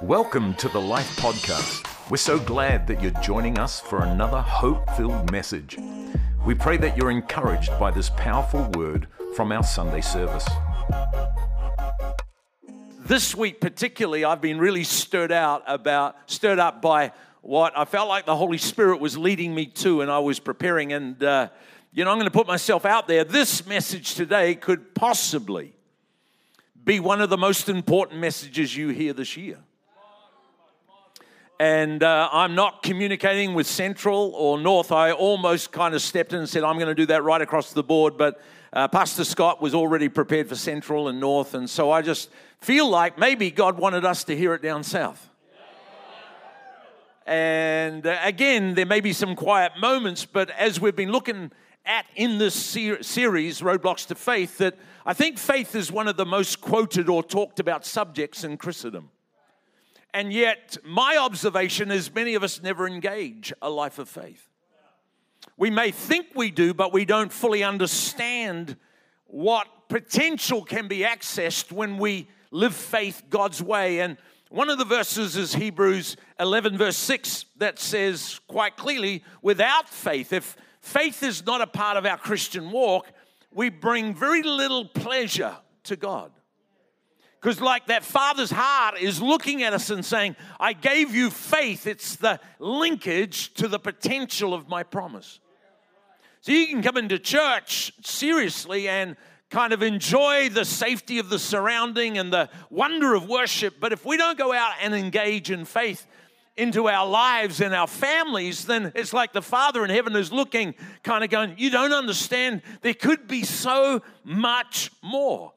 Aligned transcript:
Welcome 0.00 0.54
to 0.54 0.68
the 0.68 0.80
Life 0.80 1.16
Podcast. 1.16 2.10
We're 2.10 2.16
so 2.16 2.38
glad 2.38 2.88
that 2.88 3.00
you're 3.00 3.12
joining 3.22 3.58
us 3.58 3.78
for 3.78 4.02
another 4.02 4.40
hope 4.40 4.90
filled 4.96 5.30
message. 5.30 5.78
We 6.44 6.54
pray 6.54 6.76
that 6.78 6.96
you're 6.96 7.10
encouraged 7.10 7.70
by 7.78 7.92
this 7.92 8.10
powerful 8.10 8.68
word 8.74 9.06
from 9.36 9.52
our 9.52 9.62
Sunday 9.62 10.00
service. 10.00 10.44
This 12.98 13.36
week, 13.36 13.60
particularly, 13.60 14.24
I've 14.24 14.40
been 14.40 14.58
really 14.58 14.82
stirred 14.82 15.30
out 15.30 15.62
about, 15.66 16.16
stirred 16.26 16.58
up 16.58 16.82
by 16.82 17.12
what 17.42 17.76
I 17.78 17.84
felt 17.84 18.08
like 18.08 18.26
the 18.26 18.36
Holy 18.36 18.58
Spirit 18.58 18.98
was 18.98 19.16
leading 19.16 19.54
me 19.54 19.66
to, 19.66 20.00
and 20.00 20.10
I 20.10 20.18
was 20.18 20.40
preparing. 20.40 20.92
And, 20.92 21.22
uh, 21.22 21.48
you 21.92 22.04
know, 22.04 22.10
I'm 22.10 22.16
going 22.16 22.26
to 22.26 22.32
put 22.32 22.48
myself 22.48 22.84
out 22.84 23.06
there. 23.06 23.22
This 23.22 23.66
message 23.66 24.14
today 24.14 24.56
could 24.56 24.94
possibly 24.94 25.74
be 26.82 26.98
one 26.98 27.20
of 27.20 27.30
the 27.30 27.38
most 27.38 27.68
important 27.68 28.20
messages 28.20 28.76
you 28.76 28.88
hear 28.88 29.12
this 29.12 29.36
year 29.36 29.58
and 31.62 32.02
uh, 32.02 32.28
I'm 32.32 32.56
not 32.56 32.82
communicating 32.82 33.54
with 33.54 33.68
Central 33.68 34.32
or 34.34 34.58
North. 34.58 34.90
I 34.90 35.12
almost 35.12 35.70
kind 35.70 35.94
of 35.94 36.02
stepped 36.02 36.32
in 36.32 36.40
and 36.40 36.48
said, 36.48 36.64
I'm 36.64 36.74
going 36.74 36.88
to 36.88 36.94
do 36.94 37.06
that 37.06 37.22
right 37.22 37.40
across 37.40 37.72
the 37.72 37.84
board, 37.84 38.18
but 38.18 38.40
uh, 38.72 38.88
Pastor 38.88 39.22
Scott 39.22 39.62
was 39.62 39.72
already 39.72 40.08
prepared 40.08 40.48
for 40.48 40.56
Central 40.56 41.06
and 41.06 41.20
North, 41.20 41.54
and 41.54 41.70
so 41.70 41.92
I 41.92 42.02
just 42.02 42.30
feel 42.60 42.90
like 42.90 43.16
maybe 43.16 43.52
God 43.52 43.78
wanted 43.78 44.04
us 44.04 44.24
to 44.24 44.36
hear 44.36 44.54
it 44.54 44.62
down 44.62 44.82
south. 44.82 45.30
And 47.26 48.08
uh, 48.08 48.18
again, 48.24 48.74
there 48.74 48.84
may 48.84 48.98
be 48.98 49.12
some 49.12 49.36
quiet 49.36 49.74
moments, 49.80 50.24
but 50.24 50.50
as 50.50 50.80
we've 50.80 50.96
been 50.96 51.12
looking 51.12 51.52
at 51.86 52.06
in 52.16 52.38
this 52.38 52.56
ser- 52.56 53.04
series, 53.04 53.60
Roadblocks 53.60 54.08
to 54.08 54.16
Faith, 54.16 54.58
that 54.58 54.76
I 55.06 55.14
think 55.14 55.38
faith 55.38 55.76
is 55.76 55.92
one 55.92 56.08
of 56.08 56.16
the 56.16 56.26
most 56.26 56.60
quoted 56.60 57.08
or 57.08 57.22
talked 57.22 57.60
about 57.60 57.86
subjects 57.86 58.42
in 58.42 58.56
Christendom. 58.56 59.10
And 60.14 60.32
yet, 60.32 60.76
my 60.84 61.16
observation 61.16 61.90
is 61.90 62.14
many 62.14 62.34
of 62.34 62.42
us 62.42 62.62
never 62.62 62.86
engage 62.86 63.52
a 63.62 63.70
life 63.70 63.98
of 63.98 64.08
faith. 64.08 64.48
We 65.56 65.70
may 65.70 65.90
think 65.90 66.28
we 66.34 66.50
do, 66.50 66.74
but 66.74 66.92
we 66.92 67.04
don't 67.04 67.32
fully 67.32 67.62
understand 67.62 68.76
what 69.26 69.66
potential 69.88 70.62
can 70.64 70.88
be 70.88 71.00
accessed 71.00 71.72
when 71.72 71.98
we 71.98 72.28
live 72.50 72.74
faith 72.74 73.22
God's 73.30 73.62
way. 73.62 74.00
And 74.00 74.18
one 74.50 74.68
of 74.68 74.78
the 74.78 74.84
verses 74.84 75.36
is 75.36 75.54
Hebrews 75.54 76.16
11, 76.38 76.76
verse 76.76 76.96
6, 76.98 77.46
that 77.56 77.78
says 77.78 78.40
quite 78.46 78.76
clearly 78.76 79.24
without 79.40 79.88
faith, 79.88 80.32
if 80.32 80.56
faith 80.80 81.22
is 81.22 81.46
not 81.46 81.62
a 81.62 81.66
part 81.66 81.96
of 81.96 82.04
our 82.04 82.18
Christian 82.18 82.70
walk, 82.70 83.06
we 83.54 83.70
bring 83.70 84.14
very 84.14 84.42
little 84.42 84.84
pleasure 84.84 85.56
to 85.84 85.96
God. 85.96 86.32
Because, 87.42 87.60
like 87.60 87.86
that 87.86 88.04
father's 88.04 88.52
heart 88.52 89.00
is 89.00 89.20
looking 89.20 89.64
at 89.64 89.72
us 89.72 89.90
and 89.90 90.04
saying, 90.04 90.36
I 90.60 90.74
gave 90.74 91.12
you 91.12 91.28
faith. 91.28 91.88
It's 91.88 92.14
the 92.14 92.38
linkage 92.60 93.52
to 93.54 93.66
the 93.66 93.80
potential 93.80 94.54
of 94.54 94.68
my 94.68 94.84
promise. 94.84 95.40
So 96.42 96.52
you 96.52 96.68
can 96.68 96.82
come 96.82 96.96
into 96.96 97.18
church 97.18 97.92
seriously 98.04 98.88
and 98.88 99.16
kind 99.50 99.72
of 99.72 99.82
enjoy 99.82 100.50
the 100.50 100.64
safety 100.64 101.18
of 101.18 101.30
the 101.30 101.38
surrounding 101.38 102.16
and 102.16 102.32
the 102.32 102.48
wonder 102.70 103.12
of 103.12 103.28
worship. 103.28 103.74
But 103.80 103.92
if 103.92 104.06
we 104.06 104.16
don't 104.16 104.38
go 104.38 104.52
out 104.52 104.74
and 104.80 104.94
engage 104.94 105.50
in 105.50 105.64
faith 105.64 106.06
into 106.56 106.88
our 106.88 107.08
lives 107.08 107.60
and 107.60 107.74
our 107.74 107.88
families, 107.88 108.66
then 108.66 108.92
it's 108.94 109.12
like 109.12 109.32
the 109.32 109.42
Father 109.42 109.82
in 109.84 109.90
heaven 109.90 110.14
is 110.14 110.30
looking, 110.30 110.76
kind 111.02 111.24
of 111.24 111.30
going, 111.30 111.56
You 111.58 111.70
don't 111.70 111.92
understand. 111.92 112.62
There 112.82 112.94
could 112.94 113.26
be 113.26 113.42
so 113.42 114.00
much 114.22 114.92
more. 115.02 115.52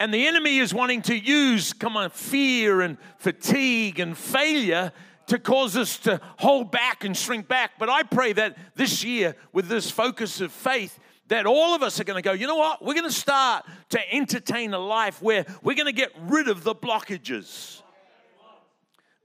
And 0.00 0.12
the 0.12 0.26
enemy 0.26 0.58
is 0.58 0.74
wanting 0.74 1.02
to 1.02 1.16
use, 1.16 1.72
come 1.72 1.96
on, 1.96 2.10
fear 2.10 2.80
and 2.80 2.98
fatigue 3.18 4.00
and 4.00 4.16
failure 4.16 4.92
to 5.26 5.38
cause 5.38 5.76
us 5.76 5.98
to 5.98 6.20
hold 6.38 6.72
back 6.72 7.04
and 7.04 7.16
shrink 7.16 7.46
back. 7.48 7.72
But 7.78 7.88
I 7.88 8.02
pray 8.02 8.32
that 8.32 8.56
this 8.74 9.04
year, 9.04 9.36
with 9.52 9.68
this 9.68 9.90
focus 9.90 10.40
of 10.40 10.52
faith, 10.52 10.98
that 11.28 11.46
all 11.46 11.74
of 11.74 11.82
us 11.82 12.00
are 12.00 12.04
going 12.04 12.20
to 12.20 12.28
go, 12.28 12.32
you 12.32 12.46
know 12.46 12.56
what? 12.56 12.84
We're 12.84 12.94
going 12.94 13.08
to 13.08 13.12
start 13.12 13.64
to 13.90 14.14
entertain 14.14 14.74
a 14.74 14.78
life 14.78 15.22
where 15.22 15.46
we're 15.62 15.76
going 15.76 15.86
to 15.86 15.92
get 15.92 16.12
rid 16.22 16.48
of 16.48 16.64
the 16.64 16.74
blockages 16.74 17.80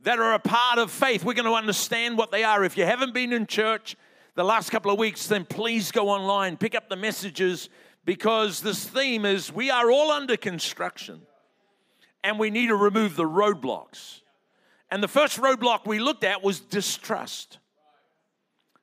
that 0.03 0.19
are 0.19 0.33
a 0.33 0.39
part 0.39 0.79
of 0.79 0.91
faith. 0.91 1.25
We're 1.25 1.33
going 1.33 1.45
to 1.45 1.53
understand 1.53 2.17
what 2.17 2.31
they 2.31 2.43
are. 2.43 2.63
If 2.63 2.77
you 2.77 2.85
haven't 2.85 3.13
been 3.13 3.33
in 3.33 3.45
church 3.45 3.97
the 4.35 4.43
last 4.43 4.69
couple 4.69 4.91
of 4.91 4.99
weeks, 4.99 5.27
then 5.27 5.43
please 5.43 5.91
go 5.91 6.09
online, 6.09 6.55
pick 6.55 6.75
up 6.75 6.87
the 6.87 6.95
messages 6.95 7.69
because 8.07 8.61
this 8.61 8.85
theme 8.85 9.25
is 9.25 9.51
we 9.51 9.69
are 9.69 9.91
all 9.91 10.11
under 10.11 10.37
construction 10.37 11.21
and 12.23 12.39
we 12.39 12.49
need 12.49 12.67
to 12.67 12.75
remove 12.75 13.17
the 13.17 13.25
roadblocks. 13.25 14.21
And 14.89 15.03
the 15.03 15.09
first 15.09 15.37
roadblock 15.37 15.85
we 15.85 15.99
looked 15.99 16.23
at 16.23 16.41
was 16.41 16.61
distrust. 16.61 17.57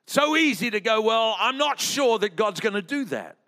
So 0.07 0.37
easy 0.37 0.71
to 0.71 0.79
go, 0.79 1.01
well, 1.01 1.37
I'm 1.41 1.57
not 1.57 1.81
sure 1.81 2.19
that 2.19 2.37
God's 2.37 2.61
going 2.61 2.75
to 2.75 2.83
do 2.83 3.07
that. 3.07 3.39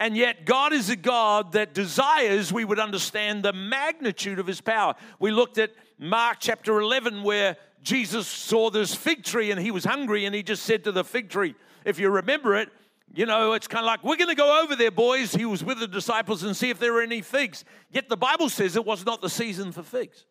And 0.00 0.16
yet, 0.16 0.46
God 0.46 0.72
is 0.72 0.88
a 0.88 0.96
God 0.96 1.52
that 1.52 1.74
desires 1.74 2.50
we 2.50 2.64
would 2.64 2.78
understand 2.78 3.42
the 3.42 3.52
magnitude 3.52 4.38
of 4.38 4.46
his 4.46 4.62
power. 4.62 4.94
We 5.18 5.32
looked 5.32 5.58
at 5.58 5.72
Mark 5.98 6.38
chapter 6.40 6.80
11, 6.80 7.24
where 7.24 7.58
Jesus 7.82 8.26
saw 8.26 8.70
this 8.70 8.94
fig 8.94 9.22
tree 9.22 9.50
and 9.50 9.60
he 9.60 9.70
was 9.70 9.84
hungry, 9.84 10.24
and 10.24 10.34
he 10.34 10.42
just 10.42 10.62
said 10.62 10.84
to 10.84 10.92
the 10.92 11.04
fig 11.04 11.28
tree, 11.28 11.56
if 11.84 11.98
you 11.98 12.08
remember 12.08 12.56
it, 12.56 12.70
you 13.14 13.26
know, 13.26 13.52
it's 13.54 13.66
kind 13.66 13.84
of 13.84 13.86
like, 13.86 14.04
we're 14.04 14.16
going 14.16 14.28
to 14.28 14.36
go 14.36 14.62
over 14.62 14.76
there, 14.76 14.90
boys. 14.90 15.34
He 15.34 15.44
was 15.44 15.64
with 15.64 15.80
the 15.80 15.88
disciples 15.88 16.42
and 16.42 16.56
see 16.56 16.70
if 16.70 16.78
there 16.78 16.94
are 16.96 17.02
any 17.02 17.22
figs. 17.22 17.64
Yet 17.90 18.08
the 18.08 18.16
Bible 18.16 18.48
says 18.48 18.76
it 18.76 18.84
was 18.84 19.04
not 19.04 19.20
the 19.20 19.30
season 19.30 19.72
for 19.72 19.82
figs. 19.82 20.26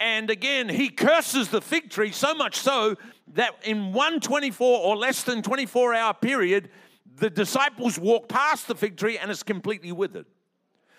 And 0.00 0.30
again, 0.30 0.68
he 0.68 0.88
curses 0.88 1.48
the 1.48 1.60
fig 1.60 1.90
tree 1.90 2.10
so 2.10 2.34
much 2.34 2.56
so 2.56 2.96
that 3.34 3.54
in 3.64 3.92
124 3.92 4.80
or 4.80 4.96
less 4.96 5.22
than 5.22 5.42
24 5.42 5.94
hour 5.94 6.14
period, 6.14 6.70
the 7.16 7.30
disciples 7.30 7.98
walk 7.98 8.28
past 8.28 8.66
the 8.66 8.74
fig 8.74 8.96
tree 8.96 9.18
and 9.18 9.30
it's 9.30 9.42
completely 9.42 9.92
withered. 9.92 10.26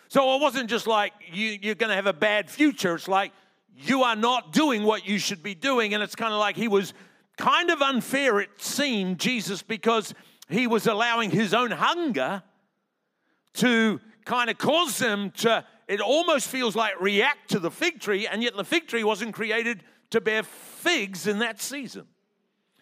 So 0.07 0.35
it 0.35 0.41
wasn't 0.41 0.69
just 0.69 0.87
like 0.87 1.11
you, 1.31 1.57
you're 1.61 1.75
going 1.75 1.89
to 1.89 1.95
have 1.95 2.07
a 2.07 2.13
bad 2.13 2.49
future. 2.49 2.95
It's 2.95 3.07
like 3.07 3.33
you 3.75 4.03
are 4.03 4.15
not 4.15 4.53
doing 4.53 4.83
what 4.83 5.07
you 5.07 5.17
should 5.17 5.41
be 5.41 5.55
doing. 5.55 5.93
And 5.93 6.03
it's 6.03 6.15
kind 6.15 6.33
of 6.33 6.39
like 6.39 6.55
he 6.55 6.67
was 6.67 6.93
kind 7.37 7.71
of 7.71 7.81
unfair, 7.81 8.39
it 8.39 8.49
seemed, 8.57 9.19
Jesus, 9.19 9.63
because 9.63 10.13
he 10.53 10.67
was 10.67 10.87
allowing 10.87 11.31
his 11.31 11.53
own 11.53 11.71
hunger 11.71 12.43
to 13.55 13.99
kind 14.25 14.49
of 14.49 14.57
cause 14.57 14.97
them 14.97 15.31
to, 15.31 15.65
it 15.87 16.01
almost 16.01 16.47
feels 16.47 16.75
like 16.75 16.99
react 16.99 17.51
to 17.51 17.59
the 17.59 17.71
fig 17.71 17.99
tree, 17.99 18.27
and 18.27 18.41
yet 18.41 18.55
the 18.55 18.63
fig 18.63 18.87
tree 18.87 19.03
wasn't 19.03 19.33
created 19.33 19.83
to 20.11 20.21
bear 20.21 20.43
figs 20.43 21.27
in 21.27 21.39
that 21.39 21.61
season. 21.61 22.05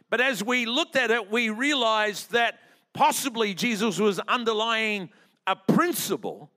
But 0.09 0.21
as 0.21 0.43
we 0.43 0.65
looked 0.65 0.95
at 0.95 1.11
it, 1.11 1.31
we 1.31 1.49
realized 1.49 2.31
that 2.31 2.59
possibly 2.93 3.53
Jesus 3.53 3.99
was 3.99 4.19
underlying 4.19 5.09
a 5.47 5.55
principle 5.55 6.51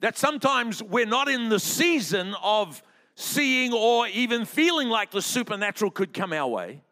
that 0.00 0.16
sometimes 0.16 0.82
we're 0.82 1.06
not 1.06 1.28
in 1.28 1.48
the 1.48 1.58
season 1.58 2.34
of 2.42 2.82
seeing 3.16 3.72
or 3.72 4.06
even 4.06 4.44
feeling 4.44 4.88
like 4.88 5.10
the 5.10 5.20
supernatural 5.20 5.90
could 5.90 6.14
come 6.14 6.32
our 6.32 6.48
way. 6.48 6.82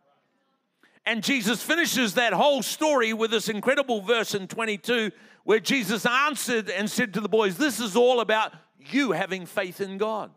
And 1.07 1.23
Jesus 1.23 1.63
finishes 1.63 2.15
that 2.15 2.33
whole 2.33 2.63
story 2.63 3.13
with 3.13 3.31
this 3.31 3.49
incredible 3.49 4.03
verse 4.03 4.35
in 4.35 4.49
22 4.49 5.13
where 5.45 5.61
Jesus 5.61 6.05
answered 6.05 6.69
and 6.69 6.91
said 6.91 7.15
to 7.15 7.21
the 7.21 7.29
boys, 7.29 7.57
This 7.57 7.79
is 7.79 7.95
all 7.95 8.19
about 8.19 8.53
you 8.81 9.13
having 9.13 9.47
faith 9.47 9.81
in 9.81 9.99
God. 9.99 10.33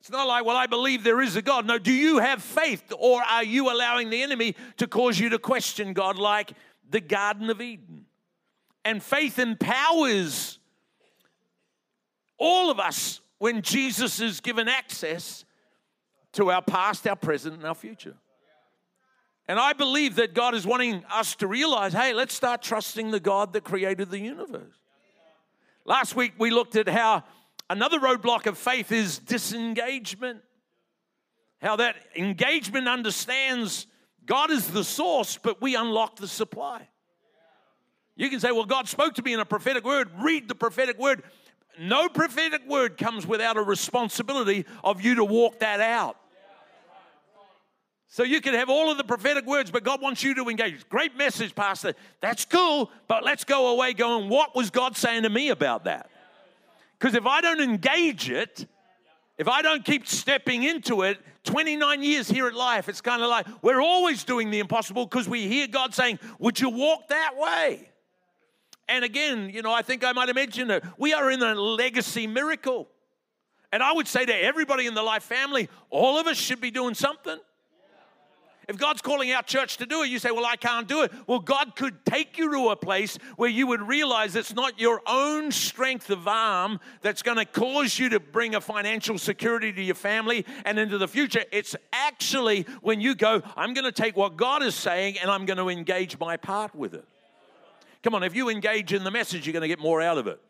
It's 0.00 0.10
not 0.10 0.26
like, 0.26 0.44
well, 0.44 0.56
I 0.56 0.66
believe 0.66 1.02
there 1.02 1.20
is 1.20 1.34
a 1.34 1.42
God. 1.42 1.66
No, 1.66 1.78
do 1.78 1.92
you 1.92 2.18
have 2.18 2.42
faith 2.42 2.92
or 2.96 3.22
are 3.22 3.42
you 3.42 3.72
allowing 3.72 4.10
the 4.10 4.22
enemy 4.22 4.54
to 4.76 4.86
cause 4.86 5.18
you 5.18 5.30
to 5.30 5.38
question 5.38 5.92
God 5.92 6.16
like 6.16 6.52
the 6.88 7.00
Garden 7.00 7.50
of 7.50 7.60
Eden? 7.60 8.06
And 8.84 9.02
faith 9.02 9.38
empowers 9.40 10.60
all 12.38 12.70
of 12.70 12.78
us 12.78 13.20
when 13.38 13.62
Jesus 13.62 14.20
is 14.20 14.40
given 14.40 14.68
access 14.68 15.44
to 16.34 16.50
our 16.52 16.62
past, 16.62 17.06
our 17.08 17.16
present, 17.16 17.56
and 17.56 17.64
our 17.64 17.74
future. 17.74 18.14
And 19.48 19.58
I 19.58 19.72
believe 19.72 20.16
that 20.16 20.34
God 20.34 20.54
is 20.54 20.66
wanting 20.66 21.04
us 21.10 21.36
to 21.36 21.46
realize 21.46 21.92
hey, 21.92 22.12
let's 22.12 22.34
start 22.34 22.62
trusting 22.62 23.10
the 23.10 23.20
God 23.20 23.52
that 23.52 23.64
created 23.64 24.10
the 24.10 24.18
universe. 24.18 24.74
Last 25.84 26.16
week 26.16 26.32
we 26.38 26.50
looked 26.50 26.76
at 26.76 26.88
how 26.88 27.24
another 27.70 28.00
roadblock 28.00 28.46
of 28.46 28.58
faith 28.58 28.90
is 28.90 29.18
disengagement. 29.18 30.40
How 31.62 31.76
that 31.76 31.96
engagement 32.14 32.88
understands 32.88 33.86
God 34.26 34.50
is 34.50 34.68
the 34.68 34.84
source, 34.84 35.38
but 35.40 35.62
we 35.62 35.76
unlock 35.76 36.16
the 36.16 36.28
supply. 36.28 36.88
You 38.16 38.28
can 38.28 38.40
say, 38.40 38.50
well, 38.50 38.64
God 38.64 38.88
spoke 38.88 39.14
to 39.14 39.22
me 39.22 39.32
in 39.32 39.40
a 39.40 39.44
prophetic 39.44 39.84
word. 39.84 40.10
Read 40.18 40.48
the 40.48 40.54
prophetic 40.54 40.98
word. 40.98 41.22
No 41.78 42.08
prophetic 42.08 42.66
word 42.66 42.96
comes 42.96 43.26
without 43.26 43.56
a 43.56 43.62
responsibility 43.62 44.64
of 44.82 45.02
you 45.02 45.16
to 45.16 45.24
walk 45.24 45.60
that 45.60 45.80
out. 45.80 46.16
So 48.16 48.22
you 48.22 48.40
can 48.40 48.54
have 48.54 48.70
all 48.70 48.90
of 48.90 48.96
the 48.96 49.04
prophetic 49.04 49.44
words, 49.44 49.70
but 49.70 49.84
God 49.84 50.00
wants 50.00 50.22
you 50.22 50.34
to 50.36 50.48
engage. 50.48 50.88
Great 50.88 51.18
message, 51.18 51.54
Pastor. 51.54 51.92
That's 52.22 52.46
cool, 52.46 52.90
but 53.08 53.24
let's 53.24 53.44
go 53.44 53.74
away 53.74 53.92
going, 53.92 54.30
what 54.30 54.56
was 54.56 54.70
God 54.70 54.96
saying 54.96 55.24
to 55.24 55.28
me 55.28 55.50
about 55.50 55.84
that? 55.84 56.08
Because 56.98 57.14
if 57.14 57.26
I 57.26 57.42
don't 57.42 57.60
engage 57.60 58.30
it, 58.30 58.66
if 59.36 59.48
I 59.48 59.60
don't 59.60 59.84
keep 59.84 60.06
stepping 60.06 60.62
into 60.62 61.02
it, 61.02 61.18
29 61.44 62.02
years 62.02 62.26
here 62.26 62.46
at 62.46 62.54
life, 62.54 62.88
it's 62.88 63.02
kind 63.02 63.20
of 63.20 63.28
like 63.28 63.46
we're 63.60 63.82
always 63.82 64.24
doing 64.24 64.50
the 64.50 64.60
impossible 64.60 65.04
because 65.04 65.28
we 65.28 65.46
hear 65.46 65.66
God 65.66 65.94
saying, 65.94 66.18
Would 66.38 66.58
you 66.58 66.70
walk 66.70 67.08
that 67.08 67.36
way? 67.36 67.86
And 68.88 69.04
again, 69.04 69.50
you 69.50 69.60
know, 69.60 69.74
I 69.74 69.82
think 69.82 70.02
I 70.02 70.12
might 70.12 70.28
have 70.28 70.36
mentioned 70.36 70.70
it. 70.70 70.82
We 70.96 71.12
are 71.12 71.30
in 71.30 71.42
a 71.42 71.54
legacy 71.54 72.26
miracle. 72.26 72.88
And 73.70 73.82
I 73.82 73.92
would 73.92 74.08
say 74.08 74.24
to 74.24 74.34
everybody 74.34 74.86
in 74.86 74.94
the 74.94 75.02
life 75.02 75.24
family, 75.24 75.68
all 75.90 76.18
of 76.18 76.26
us 76.26 76.38
should 76.38 76.62
be 76.62 76.70
doing 76.70 76.94
something. 76.94 77.36
If 78.68 78.78
God's 78.78 79.00
calling 79.00 79.30
our 79.30 79.44
church 79.44 79.76
to 79.76 79.86
do 79.86 80.02
it, 80.02 80.08
you 80.08 80.18
say, 80.18 80.32
Well, 80.32 80.44
I 80.44 80.56
can't 80.56 80.88
do 80.88 81.02
it. 81.02 81.12
Well, 81.28 81.38
God 81.38 81.76
could 81.76 82.04
take 82.04 82.36
you 82.36 82.50
to 82.50 82.68
a 82.70 82.76
place 82.76 83.16
where 83.36 83.48
you 83.48 83.68
would 83.68 83.80
realize 83.80 84.34
it's 84.34 84.54
not 84.54 84.80
your 84.80 85.00
own 85.06 85.52
strength 85.52 86.10
of 86.10 86.26
arm 86.26 86.80
that's 87.00 87.22
going 87.22 87.36
to 87.36 87.44
cause 87.44 87.96
you 87.96 88.08
to 88.08 88.18
bring 88.18 88.56
a 88.56 88.60
financial 88.60 89.18
security 89.18 89.72
to 89.72 89.82
your 89.82 89.94
family 89.94 90.44
and 90.64 90.80
into 90.80 90.98
the 90.98 91.06
future. 91.06 91.44
It's 91.52 91.76
actually 91.92 92.66
when 92.80 93.00
you 93.00 93.14
go, 93.14 93.40
I'm 93.56 93.72
going 93.72 93.84
to 93.84 93.92
take 93.92 94.16
what 94.16 94.36
God 94.36 94.64
is 94.64 94.74
saying 94.74 95.18
and 95.18 95.30
I'm 95.30 95.46
going 95.46 95.58
to 95.58 95.68
engage 95.68 96.18
my 96.18 96.36
part 96.36 96.74
with 96.74 96.94
it. 96.94 97.04
Come 98.02 98.16
on, 98.16 98.24
if 98.24 98.34
you 98.34 98.48
engage 98.48 98.92
in 98.92 99.04
the 99.04 99.10
message, 99.12 99.46
you're 99.46 99.52
going 99.52 99.62
to 99.62 99.68
get 99.68 99.78
more 99.78 100.02
out 100.02 100.18
of 100.18 100.26
it. 100.26 100.40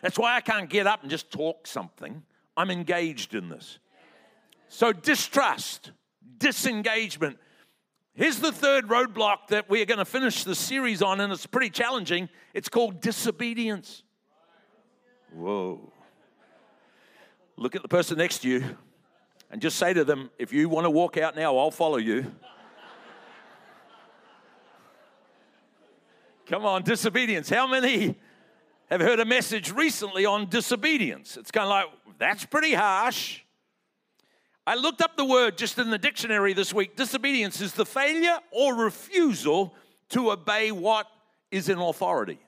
That's 0.00 0.18
why 0.18 0.36
I 0.36 0.40
can't 0.40 0.70
get 0.70 0.86
up 0.86 1.02
and 1.02 1.10
just 1.10 1.30
talk 1.30 1.66
something. 1.66 2.22
I'm 2.56 2.70
engaged 2.70 3.34
in 3.34 3.50
this. 3.50 3.78
So, 4.68 4.92
distrust 4.92 5.92
disengagement. 6.38 7.38
Here's 8.14 8.40
the 8.40 8.50
third 8.50 8.88
roadblock 8.88 9.48
that 9.48 9.70
we 9.70 9.80
are 9.80 9.86
going 9.86 9.98
to 9.98 10.04
finish 10.04 10.42
the 10.42 10.54
series 10.54 11.02
on, 11.02 11.20
and 11.20 11.32
it's 11.32 11.46
pretty 11.46 11.70
challenging. 11.70 12.28
It's 12.52 12.68
called 12.68 13.00
disobedience. 13.00 14.02
Whoa. 15.32 15.92
Look 17.56 17.76
at 17.76 17.82
the 17.82 17.88
person 17.88 18.18
next 18.18 18.40
to 18.40 18.48
you 18.48 18.76
and 19.50 19.62
just 19.62 19.76
say 19.78 19.92
to 19.92 20.04
them, 20.04 20.30
if 20.38 20.52
you 20.52 20.68
want 20.68 20.84
to 20.84 20.90
walk 20.90 21.16
out 21.16 21.36
now, 21.36 21.56
I'll 21.56 21.70
follow 21.70 21.96
you. 21.96 22.32
Come 26.46 26.64
on, 26.64 26.82
disobedience. 26.82 27.50
How 27.50 27.66
many 27.66 28.16
have 28.90 29.00
heard 29.00 29.20
a 29.20 29.24
message 29.24 29.70
recently 29.70 30.24
on 30.24 30.48
disobedience? 30.48 31.36
It's 31.36 31.50
kind 31.50 31.64
of 31.64 31.70
like, 31.70 31.86
that's 32.18 32.46
pretty 32.46 32.74
harsh. 32.74 33.42
I 34.68 34.74
looked 34.74 35.00
up 35.00 35.16
the 35.16 35.24
word 35.24 35.56
just 35.56 35.78
in 35.78 35.88
the 35.88 35.96
dictionary 35.96 36.52
this 36.52 36.74
week. 36.74 36.94
Disobedience 36.94 37.62
is 37.62 37.72
the 37.72 37.86
failure 37.86 38.36
or 38.50 38.74
refusal 38.74 39.74
to 40.10 40.30
obey 40.30 40.72
what 40.72 41.06
is 41.50 41.70
in 41.70 41.78
authority. 41.78 42.38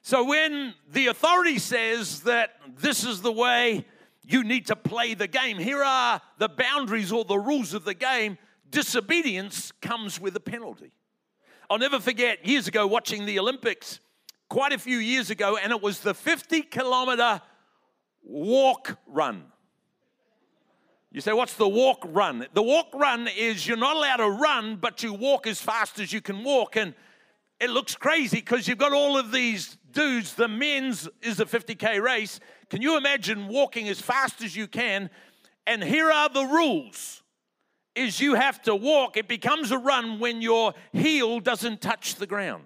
So 0.00 0.24
when 0.24 0.72
the 0.90 1.08
authority 1.08 1.58
says 1.58 2.22
that 2.22 2.54
this 2.78 3.04
is 3.04 3.20
the 3.20 3.30
way 3.30 3.84
you 4.24 4.44
need 4.44 4.68
to 4.68 4.76
play 4.76 5.12
the 5.12 5.26
game, 5.26 5.58
here 5.58 5.84
are 5.84 6.22
the 6.38 6.48
boundaries 6.48 7.12
or 7.12 7.26
the 7.26 7.38
rules 7.38 7.74
of 7.74 7.84
the 7.84 7.92
game, 7.92 8.38
disobedience 8.70 9.72
comes 9.82 10.18
with 10.18 10.34
a 10.36 10.40
penalty. 10.40 10.92
I'll 11.68 11.76
never 11.76 12.00
forget 12.00 12.46
years 12.46 12.66
ago 12.66 12.86
watching 12.86 13.26
the 13.26 13.38
Olympics, 13.38 14.00
quite 14.48 14.72
a 14.72 14.78
few 14.78 14.96
years 14.96 15.28
ago, 15.28 15.58
and 15.58 15.70
it 15.70 15.82
was 15.82 16.00
the 16.00 16.14
50 16.14 16.62
kilometer 16.62 17.42
walk 18.22 18.96
run. 19.06 19.44
You 21.10 21.20
say, 21.22 21.32
what's 21.32 21.54
the 21.54 21.68
walk 21.68 22.04
run? 22.06 22.46
The 22.52 22.62
walk 22.62 22.88
run 22.94 23.28
is 23.28 23.66
you're 23.66 23.78
not 23.78 23.96
allowed 23.96 24.16
to 24.16 24.28
run, 24.28 24.76
but 24.76 25.02
you 25.02 25.14
walk 25.14 25.46
as 25.46 25.60
fast 25.60 25.98
as 26.00 26.12
you 26.12 26.20
can 26.20 26.44
walk. 26.44 26.76
And 26.76 26.94
it 27.60 27.70
looks 27.70 27.96
crazy 27.96 28.38
because 28.38 28.68
you've 28.68 28.78
got 28.78 28.92
all 28.92 29.16
of 29.16 29.32
these 29.32 29.78
dudes. 29.90 30.34
The 30.34 30.48
men's 30.48 31.08
is 31.22 31.40
a 31.40 31.46
50K 31.46 32.02
race. 32.02 32.40
Can 32.68 32.82
you 32.82 32.98
imagine 32.98 33.48
walking 33.48 33.88
as 33.88 34.00
fast 34.00 34.42
as 34.42 34.54
you 34.54 34.66
can? 34.66 35.08
And 35.66 35.82
here 35.82 36.10
are 36.10 36.28
the 36.28 36.44
rules 36.44 37.22
is 37.94 38.20
you 38.20 38.34
have 38.34 38.62
to 38.62 38.74
walk. 38.76 39.16
It 39.16 39.28
becomes 39.28 39.70
a 39.72 39.78
run 39.78 40.20
when 40.20 40.40
your 40.40 40.74
heel 40.92 41.40
doesn't 41.40 41.80
touch 41.80 42.14
the 42.14 42.26
ground. 42.26 42.64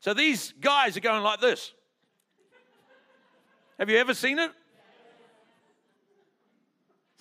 So 0.00 0.14
these 0.14 0.52
guys 0.60 0.96
are 0.96 1.00
going 1.00 1.22
like 1.22 1.40
this. 1.40 1.72
Have 3.78 3.88
you 3.88 3.98
ever 3.98 4.14
seen 4.14 4.38
it? 4.38 4.50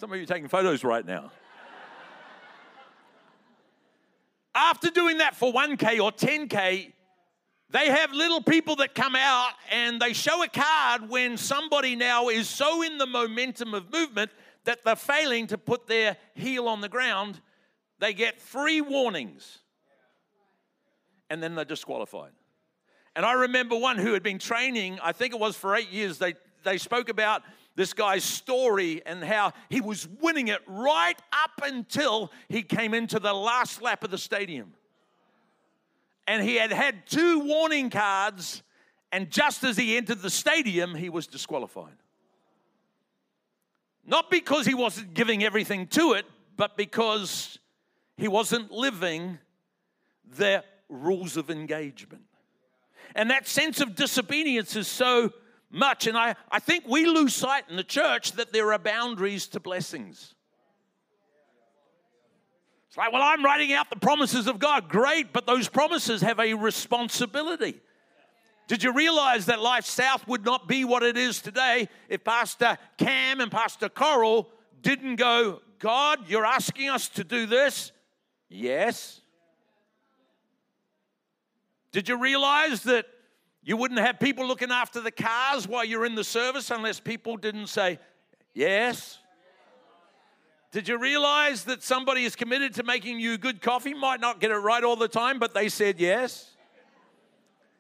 Some 0.02 0.12
of 0.12 0.18
you 0.18 0.24
are 0.24 0.26
taking 0.26 0.48
photos 0.48 0.84
right 0.84 1.06
now. 1.06 1.32
After 4.56 4.90
doing 4.90 5.20
that 5.20 5.36
for 5.36 5.54
1K 5.54 6.04
or 6.04 6.12
10K, 6.12 6.92
they 7.70 7.86
have 7.86 8.12
little 8.12 8.42
people 8.42 8.78
that 8.78 8.96
come 8.96 9.16
out 9.16 9.52
and 9.72 10.02
they 10.02 10.14
show 10.14 10.42
a 10.42 10.48
card 10.48 11.08
when 11.08 11.38
somebody 11.38 11.96
now 11.96 12.30
is 12.30 12.50
so 12.50 12.82
in 12.82 12.98
the 12.98 13.06
momentum 13.06 13.76
of 13.76 13.94
movement 13.94 14.32
that 14.64 14.84
they're 14.84 14.96
failing 14.96 15.46
to 15.46 15.58
put 15.60 15.86
their 15.86 16.18
heel 16.34 16.68
on 16.68 16.82
the 16.82 16.90
ground. 16.90 17.40
They 18.00 18.16
get 18.16 18.42
three 18.42 18.82
warnings 18.82 19.60
and 21.30 21.44
then 21.44 21.54
they're 21.54 21.64
disqualified. 21.64 22.32
And 23.16 23.24
I 23.24 23.34
remember 23.34 23.78
one 23.78 24.00
who 24.00 24.14
had 24.14 24.24
been 24.24 24.40
training, 24.40 24.98
I 25.04 25.12
think 25.12 25.36
it 25.36 25.40
was 25.40 25.56
for 25.56 25.76
eight 25.76 25.92
years, 25.92 26.18
they, 26.18 26.34
they 26.64 26.80
spoke 26.80 27.10
about 27.10 27.44
this 27.76 27.94
guy's 27.94 28.24
story 28.24 29.02
and 29.06 29.24
how 29.24 29.54
he 29.70 29.82
was 29.82 30.08
winning 30.20 30.50
it 30.50 30.60
right 30.68 31.18
up 31.32 31.62
until 31.64 32.32
he 32.50 32.62
came 32.62 32.94
into 32.94 33.20
the 33.20 33.34
last 33.34 33.82
lap 33.82 34.04
of 34.04 34.12
the 34.12 34.18
stadium. 34.18 34.74
And 36.28 36.44
he 36.44 36.56
had 36.56 36.72
had 36.72 37.08
two 37.08 37.40
warning 37.40 37.90
cards, 37.90 38.62
and 39.12 39.30
just 39.30 39.64
as 39.64 39.78
he 39.78 39.98
entered 39.98 40.22
the 40.22 40.30
stadium, 40.30 40.96
he 40.96 41.10
was 41.10 41.28
disqualified. 41.28 41.96
Not 44.06 44.30
because 44.30 44.66
he 44.66 44.74
wasn't 44.74 45.14
giving 45.14 45.44
everything 45.44 45.88
to 45.88 46.14
it, 46.14 46.26
but 46.58 46.78
because 46.78 47.58
he 48.18 48.28
wasn't 48.28 48.72
living 48.72 49.40
the 50.38 50.64
rules 50.90 51.38
of 51.38 51.50
engagement. 51.50 52.24
And 53.16 53.30
that 53.30 53.48
sense 53.48 53.82
of 53.82 53.96
disobedience 53.96 54.76
is 54.76 54.88
so 54.88 55.34
much. 55.72 56.08
And 56.08 56.18
I, 56.18 56.36
I 56.52 56.60
think 56.60 56.86
we 56.88 57.06
lose 57.06 57.34
sight 57.34 57.64
in 57.70 57.76
the 57.76 57.84
church 57.84 58.34
that 58.34 58.54
there 58.54 58.74
are 58.74 58.80
boundaries 58.80 59.48
to 59.48 59.60
blessings. 59.60 60.36
It's 62.88 62.98
like, 62.98 63.14
well, 63.14 63.22
I'm 63.24 63.44
writing 63.44 63.72
out 63.72 63.90
the 63.90 63.96
promises 63.96 64.48
of 64.48 64.60
God. 64.60 64.90
Great, 64.90 65.32
but 65.32 65.46
those 65.46 65.70
promises 65.70 66.22
have 66.22 66.40
a 66.40 66.54
responsibility. 66.54 67.80
Did 68.68 68.84
you 68.84 68.94
realize 68.94 69.46
that 69.48 69.62
Life 69.62 69.86
South 69.86 70.28
would 70.28 70.46
not 70.46 70.68
be 70.68 70.86
what 70.86 71.02
it 71.04 71.18
is 71.18 71.42
today 71.42 71.88
if 72.10 72.24
Pastor 72.24 72.78
Cam 72.98 73.40
and 73.40 73.52
Pastor 73.52 73.90
Coral 73.90 74.50
didn't 74.82 75.16
go, 75.16 75.62
God, 75.80 76.20
you're 76.28 76.46
asking 76.46 76.90
us 76.90 77.08
to 77.10 77.24
do 77.24 77.46
this? 77.46 77.92
Yes. 78.50 79.22
Did 81.92 82.10
you 82.10 82.18
realize 82.18 82.84
that 82.84 83.06
you 83.64 83.78
wouldn't 83.78 84.00
have 84.00 84.20
people 84.20 84.48
looking 84.48 84.72
after 84.72 85.02
the 85.02 85.12
cars 85.12 85.68
while 85.68 85.86
you're 85.86 86.06
in 86.06 86.16
the 86.16 86.24
service 86.24 86.72
unless 86.72 87.00
people 87.00 87.38
didn't 87.38 87.68
say, 87.68 88.00
Yes. 88.54 89.20
Did 90.72 90.88
you 90.88 90.98
realize 90.98 91.66
that 91.66 91.84
somebody 91.84 92.24
is 92.24 92.36
committed 92.36 92.76
to 92.76 92.84
making 92.84 93.20
you 93.20 93.38
good 93.38 93.62
coffee? 93.62 93.94
Might 93.94 94.22
not 94.22 94.40
get 94.40 94.52
it 94.52 94.58
right 94.58 94.84
all 94.84 94.96
the 94.96 95.08
time, 95.08 95.38
but 95.38 95.54
they 95.54 95.68
said 95.68 96.00
yes. 96.00 96.52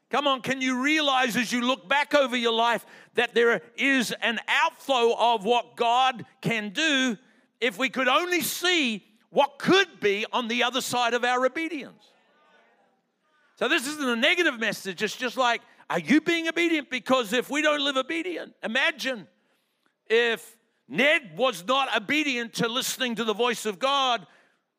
Come 0.10 0.28
on, 0.28 0.42
can 0.42 0.60
you 0.60 0.84
realize 0.84 1.38
as 1.38 1.54
you 1.54 1.62
look 1.62 1.88
back 1.88 2.14
over 2.14 2.36
your 2.36 2.52
life 2.52 2.86
that 3.16 3.34
there 3.34 3.62
is 3.78 4.14
an 4.22 4.42
outflow 4.46 5.16
of 5.18 5.46
what 5.46 5.78
God 5.78 6.26
can 6.42 6.70
do 6.70 7.18
if 7.62 7.78
we 7.78 7.88
could 7.88 8.10
only 8.10 8.42
see 8.42 9.06
what 9.30 9.58
could 9.58 10.02
be 10.02 10.26
on 10.34 10.50
the 10.50 10.64
other 10.64 10.82
side 10.82 11.14
of 11.14 11.24
our 11.24 11.46
obedience? 11.46 12.04
So, 13.56 13.70
this 13.70 13.88
isn't 13.88 14.10
a 14.10 14.18
negative 14.18 14.60
message. 14.60 15.02
It's 15.02 15.16
just 15.16 15.38
like 15.38 15.62
are 15.92 16.00
you 16.00 16.22
being 16.22 16.48
obedient? 16.48 16.90
Because 16.90 17.34
if 17.34 17.50
we 17.50 17.62
don't 17.62 17.82
live 17.82 17.98
obedient, 17.98 18.54
imagine 18.64 19.28
if 20.10 20.56
Ned 20.88 21.34
was 21.36 21.68
not 21.68 21.94
obedient 21.94 22.54
to 22.56 22.70
listening 22.70 23.16
to 23.16 23.26
the 23.26 23.34
voice 23.34 23.66
of 23.66 23.78
God, 23.78 24.26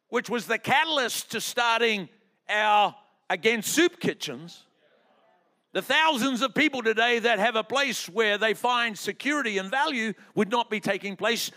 which 0.08 0.30
was 0.30 0.46
the 0.46 0.56
catalyst 0.56 1.32
to 1.32 1.40
starting 1.42 2.08
our 2.48 2.94
against 3.28 3.74
soup 3.74 4.00
kitchens. 4.00 4.64
The 5.74 5.82
thousands 5.82 6.40
of 6.40 6.54
people 6.54 6.82
today 6.82 7.18
that 7.18 7.38
have 7.38 7.56
a 7.56 7.64
place 7.64 8.08
where 8.08 8.38
they 8.38 8.54
find 8.54 8.98
security 8.98 9.58
and 9.58 9.70
value 9.70 10.14
would 10.34 10.50
not 10.50 10.70
be 10.70 10.80
taking 10.80 11.16
place. 11.16 11.50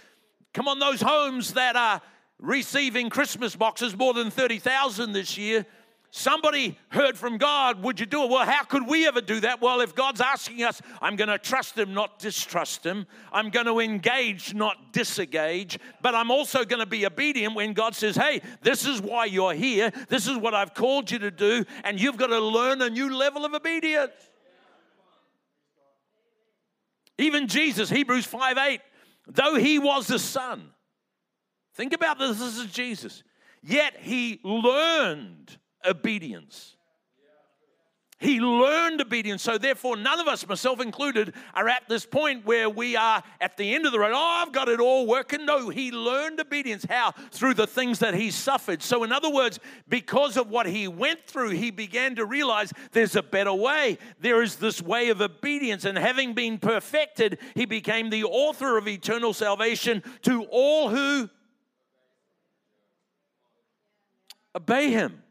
Come 0.54 0.68
on, 0.68 0.80
those 0.80 1.00
homes 1.00 1.54
that 1.54 1.78
are 1.78 2.02
receiving 2.40 3.10
Christmas 3.10 3.56
boxes, 3.56 3.96
more 3.96 4.14
than 4.14 4.32
30,000 4.32 5.14
this 5.14 5.38
year, 5.38 5.66
Somebody 6.18 6.78
heard 6.88 7.18
from 7.18 7.38
God, 7.38 7.84
would 7.84 8.00
you 8.00 8.06
do 8.06 8.24
it? 8.24 8.30
Well, 8.30 8.46
how 8.46 8.64
could 8.64 8.88
we 8.88 9.06
ever 9.06 9.20
do 9.20 9.42
that? 9.42 9.60
Well, 9.60 9.82
if 9.82 9.94
God's 9.94 10.22
asking 10.22 10.64
us, 10.64 10.82
I'm 11.02 11.18
going 11.18 11.28
to 11.28 11.38
trust 11.38 11.78
Him, 11.78 11.94
not 11.94 12.20
distrust 12.20 12.86
Him. 12.86 13.06
I'm 13.34 13.50
going 13.50 13.66
to 13.66 13.82
engage, 13.82 14.54
not 14.54 14.94
disengage. 14.94 15.78
But 16.02 16.16
I'm 16.16 16.32
also 16.32 16.64
going 16.64 16.80
to 16.80 16.86
be 16.86 17.06
obedient 17.06 17.54
when 17.54 17.74
God 17.74 17.96
says, 17.96 18.16
hey, 18.16 18.42
this 18.62 18.86
is 18.86 19.02
why 19.02 19.26
you're 19.26 19.54
here. 19.54 19.92
This 20.08 20.26
is 20.26 20.38
what 20.38 20.54
I've 20.54 20.74
called 20.74 21.12
you 21.12 21.20
to 21.20 21.32
do. 21.32 21.66
And 21.84 22.00
you've 22.00 22.16
got 22.16 22.28
to 22.28 22.40
learn 22.40 22.82
a 22.82 22.90
new 22.90 23.14
level 23.14 23.44
of 23.44 23.54
obedience. 23.54 24.14
Even 27.18 27.50
Jesus, 27.50 27.90
Hebrews 27.90 28.26
5 28.26 28.58
8, 28.58 28.82
though 29.28 29.56
he 29.56 29.80
was 29.80 30.08
the 30.08 30.20
Son, 30.20 30.70
think 31.74 31.92
about 31.92 32.20
this, 32.20 32.40
this 32.40 32.58
is 32.58 32.68
Jesus, 32.68 33.22
yet 33.62 33.98
he 34.00 34.40
learned 34.46 35.58
obedience 35.88 36.76
he 38.26 38.40
learned 38.40 39.02
obedience. 39.02 39.44
So, 39.44 39.58
therefore, 39.58 39.98
none 39.98 40.20
of 40.20 40.28
us, 40.28 40.48
myself 40.48 40.80
included, 40.80 41.34
are 41.54 41.68
at 41.68 41.88
this 41.90 42.06
point 42.06 42.46
where 42.46 42.70
we 42.70 42.96
are 42.96 43.22
at 43.42 43.58
the 43.58 43.76
end 43.76 43.86
of 43.86 43.92
the 43.92 44.00
road. 44.00 44.14
Oh, 44.14 44.44
I've 44.46 44.54
got 44.54 44.70
it 44.70 44.80
all 44.80 45.06
working. 45.06 45.46
No, 45.46 45.70
he 45.70 45.92
learned 45.92 46.40
obedience. 46.40 46.86
How? 46.90 47.12
Through 47.32 47.56
the 47.56 47.68
things 47.68 48.00
that 48.00 48.14
he 48.14 48.32
suffered. 48.32 48.82
So, 48.82 49.04
in 49.04 49.12
other 49.12 49.30
words, 49.30 49.60
because 49.90 50.38
of 50.38 50.50
what 50.50 50.66
he 50.66 50.88
went 50.88 51.28
through, 51.28 51.50
he 51.50 51.72
began 51.72 52.16
to 52.16 52.26
realize 52.26 52.72
there's 52.94 53.18
a 53.18 53.24
better 53.24 53.54
way. 53.54 53.98
There 54.20 54.42
is 54.42 54.56
this 54.56 54.82
way 54.82 55.10
of 55.10 55.20
obedience. 55.20 55.84
And 55.84 55.98
having 55.98 56.34
been 56.34 56.58
perfected, 56.58 57.40
he 57.54 57.66
became 57.66 58.10
the 58.10 58.24
author 58.24 58.78
of 58.78 58.88
eternal 58.88 59.34
salvation 59.34 60.02
to 60.22 60.44
all 60.46 60.90
who 60.90 61.30
obey 64.56 64.90
him. 64.90 65.22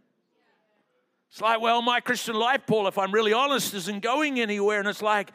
It's 1.35 1.41
like, 1.41 1.61
well, 1.61 1.83
my 1.83 1.99
Christian 1.99 2.37
life, 2.37 2.61
Paul, 2.65 2.87
if 2.87 2.97
I'm 2.97 3.11
really 3.11 3.33
honest, 3.33 3.75
isn't 3.75 4.05
going 4.05 4.39
anywhere. 4.39 4.79
And 4.79 4.89
it's 4.89 5.03
like, 5.03 5.33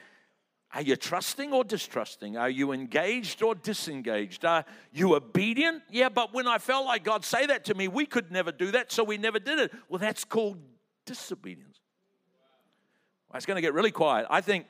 are 0.73 0.81
you 0.81 0.95
trusting 0.95 1.51
or 1.51 1.65
distrusting? 1.65 2.37
Are 2.37 2.49
you 2.49 2.71
engaged 2.71 3.43
or 3.43 3.53
disengaged? 3.53 4.45
Are 4.45 4.63
you 4.93 5.13
obedient? 5.15 5.83
Yeah, 5.89 6.07
but 6.07 6.33
when 6.33 6.47
I 6.47 6.57
felt 6.57 6.85
like 6.85 7.03
God 7.03 7.25
say 7.25 7.47
that 7.47 7.65
to 7.65 7.73
me, 7.73 7.89
we 7.89 8.05
could 8.05 8.31
never 8.31 8.53
do 8.53 8.71
that, 8.71 8.93
so 8.93 9.03
we 9.03 9.17
never 9.17 9.39
did 9.39 9.59
it. 9.59 9.73
Well, 9.89 9.99
that's 9.99 10.23
called 10.23 10.59
disobedience. 11.05 11.81
Well, 13.27 13.35
it's 13.35 13.45
going 13.45 13.57
to 13.57 13.61
get 13.61 13.73
really 13.73 13.91
quiet. 13.91 14.25
I 14.29 14.39
think 14.39 14.67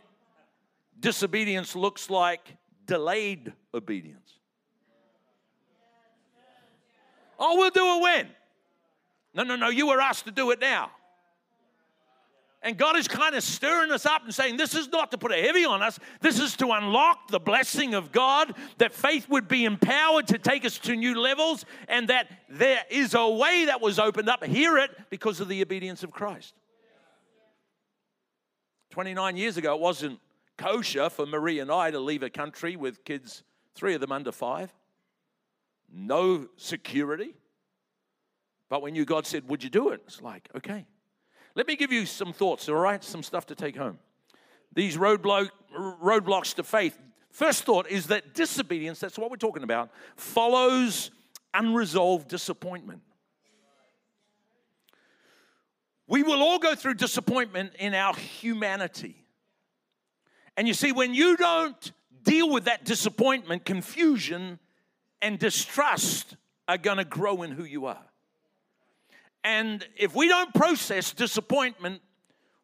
disobedience 0.99 1.75
looks 1.75 2.09
like 2.09 2.57
delayed 2.87 3.53
obedience. 3.71 4.33
Oh, 7.37 7.55
we'll 7.55 7.69
do 7.69 7.97
it 7.97 8.01
when? 8.01 8.27
No, 9.35 9.43
no, 9.43 9.55
no, 9.55 9.69
you 9.69 9.85
were 9.89 10.01
asked 10.01 10.25
to 10.25 10.31
do 10.31 10.49
it 10.49 10.59
now. 10.59 10.89
And 12.61 12.77
God 12.77 12.97
is 12.97 13.07
kind 13.07 13.35
of 13.35 13.43
stirring 13.43 13.91
us 13.91 14.05
up 14.05 14.25
and 14.25 14.35
saying, 14.35 14.57
This 14.57 14.75
is 14.75 14.89
not 14.89 15.11
to 15.11 15.17
put 15.17 15.31
a 15.31 15.41
heavy 15.41 15.63
on 15.63 15.81
us. 15.81 15.97
This 16.19 16.39
is 16.39 16.57
to 16.57 16.71
unlock 16.71 17.29
the 17.29 17.39
blessing 17.39 17.93
of 17.93 18.11
God, 18.11 18.53
that 18.79 18.93
faith 18.93 19.29
would 19.29 19.47
be 19.47 19.63
empowered 19.63 20.27
to 20.27 20.37
take 20.37 20.65
us 20.65 20.77
to 20.79 20.95
new 20.95 21.17
levels, 21.17 21.63
and 21.87 22.09
that 22.09 22.27
there 22.49 22.81
is 22.89 23.13
a 23.13 23.29
way 23.29 23.65
that 23.65 23.79
was 23.79 23.97
opened 23.97 24.27
up. 24.27 24.43
Hear 24.43 24.77
it 24.77 24.91
because 25.09 25.39
of 25.39 25.47
the 25.47 25.61
obedience 25.61 26.03
of 26.03 26.11
Christ. 26.11 26.53
29 28.89 29.37
years 29.37 29.55
ago, 29.55 29.75
it 29.75 29.79
wasn't 29.79 30.19
kosher 30.57 31.09
for 31.09 31.25
Marie 31.25 31.59
and 31.59 31.71
I 31.71 31.91
to 31.91 31.99
leave 31.99 32.23
a 32.23 32.29
country 32.29 32.75
with 32.75 33.05
kids, 33.05 33.43
three 33.73 33.93
of 33.93 34.01
them 34.01 34.11
under 34.11 34.33
five, 34.33 34.73
no 35.89 36.49
security. 36.57 37.35
But 38.67 38.81
when 38.81 38.95
you 38.95 39.05
God 39.05 39.25
said, 39.25 39.47
Would 39.47 39.63
you 39.63 39.69
do 39.69 39.89
it? 39.89 40.01
It's 40.05 40.21
like, 40.21 40.49
okay. 40.55 40.85
Let 41.55 41.67
me 41.67 41.75
give 41.75 41.91
you 41.91 42.05
some 42.05 42.33
thoughts, 42.33 42.69
all 42.69 42.75
right? 42.75 43.03
Some 43.03 43.23
stuff 43.23 43.47
to 43.47 43.55
take 43.55 43.75
home. 43.75 43.99
These 44.73 44.97
roadblock, 44.97 45.49
roadblocks 45.75 46.53
to 46.55 46.63
faith. 46.63 46.97
First 47.31 47.63
thought 47.63 47.89
is 47.89 48.07
that 48.07 48.33
disobedience, 48.33 48.99
that's 48.99 49.17
what 49.17 49.29
we're 49.29 49.37
talking 49.37 49.63
about, 49.63 49.89
follows 50.15 51.11
unresolved 51.53 52.27
disappointment. 52.27 53.01
We 56.07 56.23
will 56.23 56.41
all 56.41 56.57
go 56.57 56.73
through 56.73 56.95
disappointment 56.95 57.73
in 57.77 57.93
our 57.93 58.15
humanity. 58.15 59.23
And 60.57 60.67
you 60.67 60.73
see, 60.73 60.91
when 60.91 61.13
you 61.13 61.37
don't 61.37 61.91
deal 62.23 62.49
with 62.49 62.65
that 62.65 62.83
disappointment, 62.83 63.63
confusion 63.63 64.59
and 65.21 65.37
distrust 65.37 66.35
are 66.67 66.77
going 66.77 66.97
to 66.97 67.05
grow 67.05 67.43
in 67.43 67.51
who 67.51 67.63
you 67.63 67.85
are. 67.85 68.08
And 69.43 69.85
if 69.95 70.15
we 70.15 70.27
don't 70.27 70.53
process 70.53 71.13
disappointment, 71.13 72.01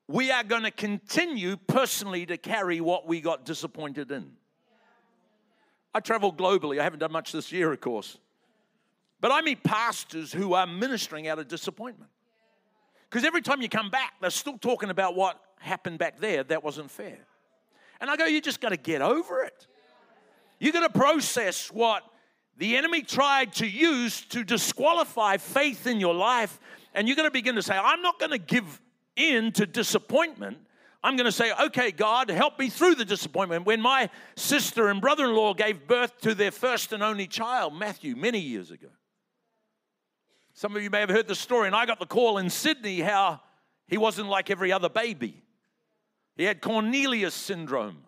we 0.07 0.31
are 0.31 0.43
going 0.43 0.63
to 0.63 0.71
continue 0.71 1.57
personally 1.57 2.25
to 2.25 2.37
carry 2.37 2.81
what 2.81 3.07
we 3.07 3.21
got 3.21 3.45
disappointed 3.45 4.11
in. 4.11 4.31
I 5.93 5.99
travel 6.01 6.33
globally. 6.33 6.79
I 6.79 6.83
haven't 6.83 6.99
done 6.99 7.11
much 7.11 7.31
this 7.31 7.51
year, 7.51 7.71
of 7.71 7.79
course. 7.79 8.17
But 9.21 9.31
I 9.31 9.41
meet 9.41 9.63
pastors 9.63 10.31
who 10.31 10.53
are 10.53 10.67
ministering 10.67 11.27
out 11.27 11.39
of 11.39 11.47
disappointment. 11.47 12.11
Because 13.09 13.25
every 13.25 13.41
time 13.41 13.61
you 13.61 13.69
come 13.69 13.89
back, 13.89 14.13
they're 14.19 14.29
still 14.29 14.57
talking 14.57 14.89
about 14.89 15.15
what 15.15 15.39
happened 15.59 15.97
back 15.97 16.19
there 16.19 16.43
that 16.43 16.63
wasn't 16.63 16.91
fair. 16.91 17.19
And 18.01 18.09
I 18.09 18.17
go, 18.17 18.25
you 18.25 18.41
just 18.41 18.59
got 18.59 18.69
to 18.69 18.77
get 18.77 19.01
over 19.01 19.43
it. 19.43 19.67
You 20.59 20.71
got 20.71 20.91
to 20.91 20.99
process 20.99 21.71
what 21.71 22.03
the 22.57 22.77
enemy 22.77 23.01
tried 23.01 23.53
to 23.55 23.67
use 23.67 24.21
to 24.27 24.43
disqualify 24.43 25.37
faith 25.37 25.87
in 25.87 25.99
your 25.99 26.13
life. 26.13 26.59
And 26.93 27.07
you're 27.07 27.17
going 27.17 27.27
to 27.27 27.31
begin 27.31 27.55
to 27.55 27.61
say, 27.61 27.75
I'm 27.75 28.01
not 28.01 28.19
going 28.19 28.31
to 28.31 28.37
give 28.37 28.81
in 29.15 29.51
to 29.53 29.65
disappointment. 29.65 30.57
I'm 31.03 31.17
going 31.17 31.25
to 31.25 31.31
say, 31.31 31.51
okay, 31.65 31.91
God, 31.91 32.29
help 32.29 32.57
me 32.57 32.69
through 32.69 32.95
the 32.95 33.05
disappointment. 33.05 33.65
When 33.65 33.81
my 33.81 34.09
sister 34.35 34.87
and 34.87 35.01
brother 35.01 35.25
in 35.25 35.35
law 35.35 35.53
gave 35.53 35.85
birth 35.85 36.19
to 36.21 36.33
their 36.33 36.51
first 36.51 36.93
and 36.93 37.03
only 37.03 37.27
child, 37.27 37.75
Matthew, 37.75 38.15
many 38.15 38.39
years 38.39 38.71
ago. 38.71 38.87
Some 40.53 40.75
of 40.75 40.81
you 40.81 40.89
may 40.89 41.01
have 41.01 41.09
heard 41.09 41.27
the 41.27 41.35
story, 41.35 41.67
and 41.67 41.75
I 41.75 41.85
got 41.85 41.99
the 41.99 42.05
call 42.05 42.37
in 42.37 42.49
Sydney 42.49 43.01
how 43.01 43.41
he 43.87 43.97
wasn't 43.97 44.29
like 44.29 44.49
every 44.49 44.71
other 44.71 44.87
baby. 44.87 45.43
He 46.37 46.45
had 46.45 46.61
Cornelius 46.61 47.33
syndrome 47.33 48.04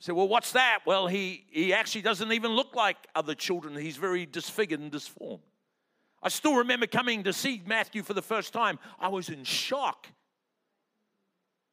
say, 0.00 0.12
well, 0.12 0.28
what's 0.28 0.52
that? 0.52 0.80
Well, 0.86 1.06
he, 1.06 1.44
he 1.50 1.72
actually 1.72 2.02
doesn't 2.02 2.32
even 2.32 2.52
look 2.52 2.74
like 2.74 2.96
other 3.14 3.34
children. 3.34 3.76
He's 3.76 3.96
very 3.96 4.26
disfigured 4.26 4.80
and 4.80 4.90
disformed. 4.90 5.42
I 6.22 6.28
still 6.28 6.56
remember 6.56 6.86
coming 6.86 7.24
to 7.24 7.32
see 7.32 7.62
Matthew 7.66 8.02
for 8.02 8.14
the 8.14 8.22
first 8.22 8.52
time. 8.52 8.78
I 8.98 9.08
was 9.08 9.28
in 9.28 9.44
shock. 9.44 10.06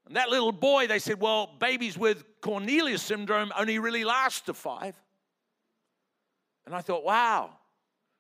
And 0.05 0.15
that 0.15 0.29
little 0.29 0.51
boy, 0.53 0.87
they 0.87 0.99
said, 0.99 1.19
well, 1.19 1.49
babies 1.59 1.97
with 1.97 2.23
Cornelius 2.41 3.01
syndrome 3.01 3.51
only 3.57 3.79
really 3.79 4.05
last 4.05 4.45
to 4.45 4.53
five. 4.53 4.95
And 6.65 6.75
I 6.75 6.81
thought, 6.81 7.03
wow. 7.03 7.51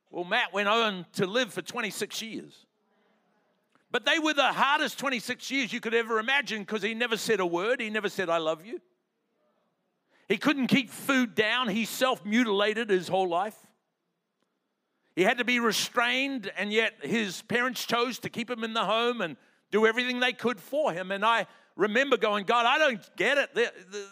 Well, 0.09 0.25
Matt 0.25 0.53
went 0.53 0.69
on 0.69 1.05
to 1.13 1.25
live 1.25 1.53
for 1.53 1.61
26 1.61 2.21
years. 2.21 2.65
But 3.89 4.05
they 4.05 4.19
were 4.19 4.33
the 4.33 4.53
hardest 4.53 4.99
26 4.99 5.49
years 5.49 5.71
you 5.71 5.79
could 5.79 5.93
ever 5.93 6.19
imagine 6.19 6.63
because 6.63 6.81
he 6.81 6.93
never 6.93 7.15
said 7.15 7.39
a 7.39 7.45
word. 7.45 7.79
He 7.79 7.89
never 7.89 8.09
said, 8.09 8.29
I 8.29 8.37
love 8.37 8.65
you. 8.65 8.81
He 10.27 10.37
couldn't 10.37 10.67
keep 10.67 10.89
food 10.89 11.35
down. 11.35 11.69
He 11.69 11.85
self 11.85 12.25
mutilated 12.25 12.89
his 12.89 13.07
whole 13.07 13.29
life. 13.29 13.55
He 15.15 15.23
had 15.23 15.39
to 15.39 15.45
be 15.45 15.59
restrained, 15.59 16.51
and 16.57 16.71
yet 16.71 16.93
his 17.01 17.41
parents 17.43 17.83
chose 17.85 18.19
to 18.19 18.29
keep 18.29 18.49
him 18.49 18.63
in 18.63 18.73
the 18.73 18.85
home 18.85 19.21
and 19.21 19.35
do 19.71 19.87
everything 19.87 20.19
they 20.19 20.33
could 20.33 20.59
for 20.59 20.93
him. 20.93 21.11
And 21.11 21.25
I 21.25 21.47
remember 21.75 22.17
going, 22.17 22.45
God, 22.45 22.65
I 22.65 22.77
don't 22.77 23.15
get 23.15 23.37
it. 23.37 23.55
The, 23.55 23.71
the, 23.89 24.07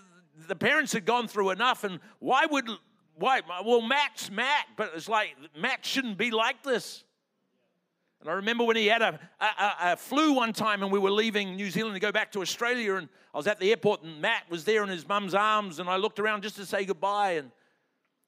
the 0.48 0.56
parents 0.56 0.94
had 0.94 1.06
gone 1.06 1.28
through 1.28 1.52
enough, 1.52 1.84
and 1.84 2.00
why 2.20 2.48
would, 2.48 2.68
why? 3.14 3.42
Well, 3.64 3.82
Matt's 3.82 4.32
Matt, 4.32 4.66
but 4.78 4.92
it's 4.96 5.08
like, 5.08 5.36
Matt 5.56 5.86
shouldn't 5.86 6.18
be 6.18 6.32
like 6.32 6.64
this. 6.64 7.05
And 8.26 8.32
I 8.32 8.38
remember 8.38 8.64
when 8.64 8.76
he 8.76 8.88
had 8.88 9.04
a, 9.04 9.20
a, 9.40 9.92
a, 9.92 9.98
flu 9.98 10.34
one 10.34 10.52
time 10.52 10.82
and 10.82 10.92
we 10.92 10.98
were 10.98 11.12
leaving 11.12 11.56
New 11.56 11.70
Zealand 11.70 11.94
to 11.94 12.00
go 12.00 12.12
back 12.12 12.32
to 12.32 12.42
Australia. 12.42 12.96
And 12.96 13.08
I 13.32 13.38
was 13.38 13.46
at 13.46 13.60
the 13.60 13.70
airport 13.70 14.02
and 14.02 14.20
Matt 14.20 14.50
was 14.50 14.64
there 14.64 14.82
in 14.82 14.90
his 14.90 15.08
mum's 15.08 15.36
arms. 15.36 15.78
And 15.78 15.88
I 15.88 15.98
looked 15.98 16.20
around 16.20 16.42
just 16.42 16.56
to 16.56 16.66
say 16.66 16.86
goodbye. 16.86 17.34
And 17.34 17.52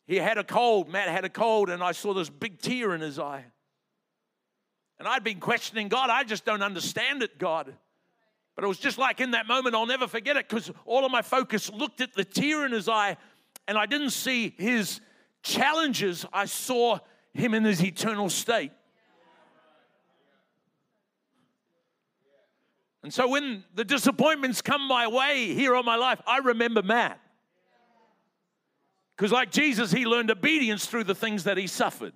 he 0.06 0.18
had 0.18 0.38
a 0.38 0.44
cold. 0.44 0.88
Matt 0.88 1.10
had 1.10 1.26
a 1.26 1.30
cold. 1.30 1.72
And 1.72 1.82
I 1.82 1.94
saw 1.94 2.14
this 2.14 2.30
big 2.30 2.62
tear 2.62 2.94
in 2.94 3.02
his 3.02 3.18
eye. 3.18 3.44
And 5.00 5.08
I'd 5.08 5.24
been 5.24 5.40
questioning 5.40 5.88
God. 5.88 6.12
I 6.12 6.24
just 6.24 6.46
don't 6.46 6.62
understand 6.62 7.24
it, 7.24 7.40
God. 7.40 7.74
But 8.56 8.66
it 8.66 8.68
was 8.68 8.78
just 8.78 9.00
like 9.00 9.20
in 9.20 9.32
that 9.32 9.48
moment, 9.48 9.74
I'll 9.74 9.88
never 9.88 10.06
forget 10.06 10.38
it 10.38 10.48
because 10.48 10.72
all 10.86 11.06
of 11.06 11.12
my 11.12 11.24
focus 11.24 11.72
looked 11.72 12.02
at 12.02 12.14
the 12.14 12.24
tear 12.24 12.68
in 12.68 12.72
his 12.72 12.88
eye. 12.88 13.18
And 13.68 13.80
I 13.80 13.88
didn't 13.88 14.12
see 14.12 14.54
his 14.60 15.02
challenges, 15.42 16.24
I 16.32 16.46
saw 16.46 17.00
him 17.34 17.56
in 17.56 17.64
his 17.64 17.84
eternal 17.84 18.30
state. 18.30 18.72
And 23.04 23.14
so 23.14 23.28
when 23.28 23.64
the 23.76 23.86
disappointments 23.86 24.62
come 24.62 24.88
my 24.88 25.08
way 25.08 25.54
here 25.54 25.76
on 25.76 25.86
my 25.86 25.96
life, 25.96 26.22
I 26.26 26.40
remember 26.40 26.82
Matt. 26.82 27.20
Because, 29.16 29.32
like 29.32 29.52
Jesus, 29.52 29.92
he 29.92 30.06
learned 30.06 30.30
obedience 30.30 30.86
through 30.86 31.06
the 31.06 31.16
things 31.16 31.46
that 31.46 31.58
he 31.58 31.68
suffered. 31.68 32.14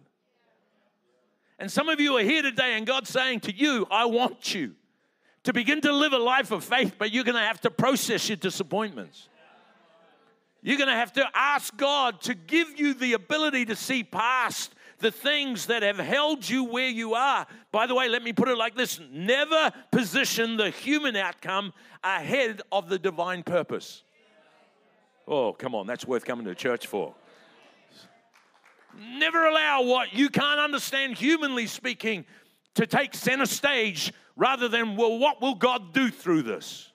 And 1.57 1.71
some 1.71 1.89
of 1.89 1.99
you 1.99 2.17
are 2.17 2.23
here 2.23 2.41
today, 2.41 2.73
and 2.73 2.85
God's 2.85 3.09
saying 3.09 3.41
to 3.41 3.55
you, 3.55 3.87
I 3.89 4.05
want 4.05 4.53
you 4.53 4.73
to 5.43 5.53
begin 5.53 5.81
to 5.81 5.91
live 5.91 6.13
a 6.13 6.17
life 6.17 6.51
of 6.51 6.63
faith, 6.63 6.95
but 6.97 7.11
you're 7.11 7.23
going 7.23 7.35
to 7.35 7.41
have 7.41 7.61
to 7.61 7.71
process 7.71 8.29
your 8.29 8.35
disappointments. 8.35 9.29
You're 10.61 10.77
going 10.77 10.89
to 10.89 10.95
have 10.95 11.13
to 11.13 11.27
ask 11.33 11.75
God 11.75 12.21
to 12.21 12.35
give 12.35 12.79
you 12.79 12.93
the 12.93 13.13
ability 13.13 13.65
to 13.65 13.75
see 13.75 14.03
past 14.03 14.75
the 15.01 15.11
things 15.11 15.65
that 15.65 15.83
have 15.83 15.97
held 15.97 16.47
you 16.47 16.63
where 16.63 16.87
you 16.89 17.13
are. 17.15 17.45
By 17.71 17.87
the 17.87 17.95
way, 17.95 18.07
let 18.07 18.23
me 18.23 18.33
put 18.33 18.47
it 18.47 18.57
like 18.57 18.75
this 18.75 18.99
never 19.11 19.71
position 19.91 20.57
the 20.57 20.69
human 20.69 21.15
outcome 21.15 21.73
ahead 22.03 22.61
of 22.71 22.89
the 22.89 22.97
divine 22.97 23.43
purpose. 23.43 24.03
Oh, 25.27 25.53
come 25.53 25.75
on, 25.75 25.87
that's 25.87 26.05
worth 26.05 26.25
coming 26.25 26.45
to 26.45 26.55
church 26.55 26.87
for. 26.87 27.13
Never 28.97 29.45
allow 29.45 29.83
what 29.83 30.13
you 30.13 30.29
can't 30.29 30.59
understand, 30.59 31.17
humanly 31.17 31.67
speaking, 31.67 32.25
to 32.75 32.85
take 32.85 33.13
center 33.13 33.45
stage 33.45 34.13
rather 34.35 34.67
than, 34.67 34.95
well, 34.95 35.17
what 35.17 35.41
will 35.41 35.55
God 35.55 35.93
do 35.93 36.09
through 36.09 36.43
this? 36.43 36.91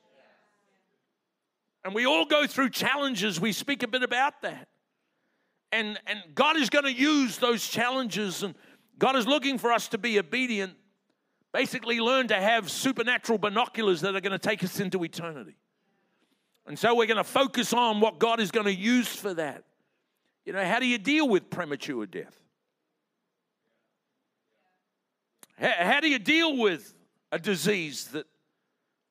And 1.84 1.94
we 1.94 2.04
all 2.04 2.25
go 2.25 2.46
through 2.46 2.70
challenges. 2.70 3.40
We 3.40 3.52
speak 3.52 3.82
a 3.82 3.88
bit 3.88 4.02
about 4.02 4.42
that. 4.42 4.68
And, 5.76 6.00
and 6.06 6.23
God 6.35 6.56
is 6.56 6.71
going 6.71 6.87
to 6.87 6.92
use 6.92 7.37
those 7.37 7.68
challenges, 7.68 8.42
and 8.42 8.54
God 8.99 9.14
is 9.14 9.26
looking 9.26 9.59
for 9.59 9.73
us 9.73 9.88
to 9.88 9.99
be 9.99 10.18
obedient. 10.18 10.73
Basically, 11.52 12.00
learn 12.00 12.28
to 12.28 12.35
have 12.35 12.71
supernatural 12.71 13.37
binoculars 13.37 14.00
that 14.00 14.16
are 14.16 14.23
going 14.23 14.33
to 14.33 14.38
take 14.38 14.64
us 14.64 14.80
into 14.80 15.04
eternity. 15.04 15.59
And 16.66 16.78
so 16.78 16.95
we're 16.95 17.06
going 17.06 17.18
to 17.18 17.25
focus 17.25 17.75
on 17.75 18.00
what 18.00 18.18
God 18.18 18.40
is 18.40 18.50
going 18.50 18.64
to 18.64 18.75
use 18.75 19.14
for 19.14 19.35
that. 19.35 19.64
You 20.47 20.54
know, 20.54 20.64
how 20.64 20.80
do 20.80 20.87
you 20.87 20.97
deal 20.97 21.28
with 21.28 21.50
premature 21.50 22.06
death? 22.06 22.35
How, 25.59 26.00
do 26.00 26.09
you 26.09 26.18
deal 26.18 26.56
with 26.56 26.95
a 27.33 27.38
disease 27.38 28.06
that 28.09 28.26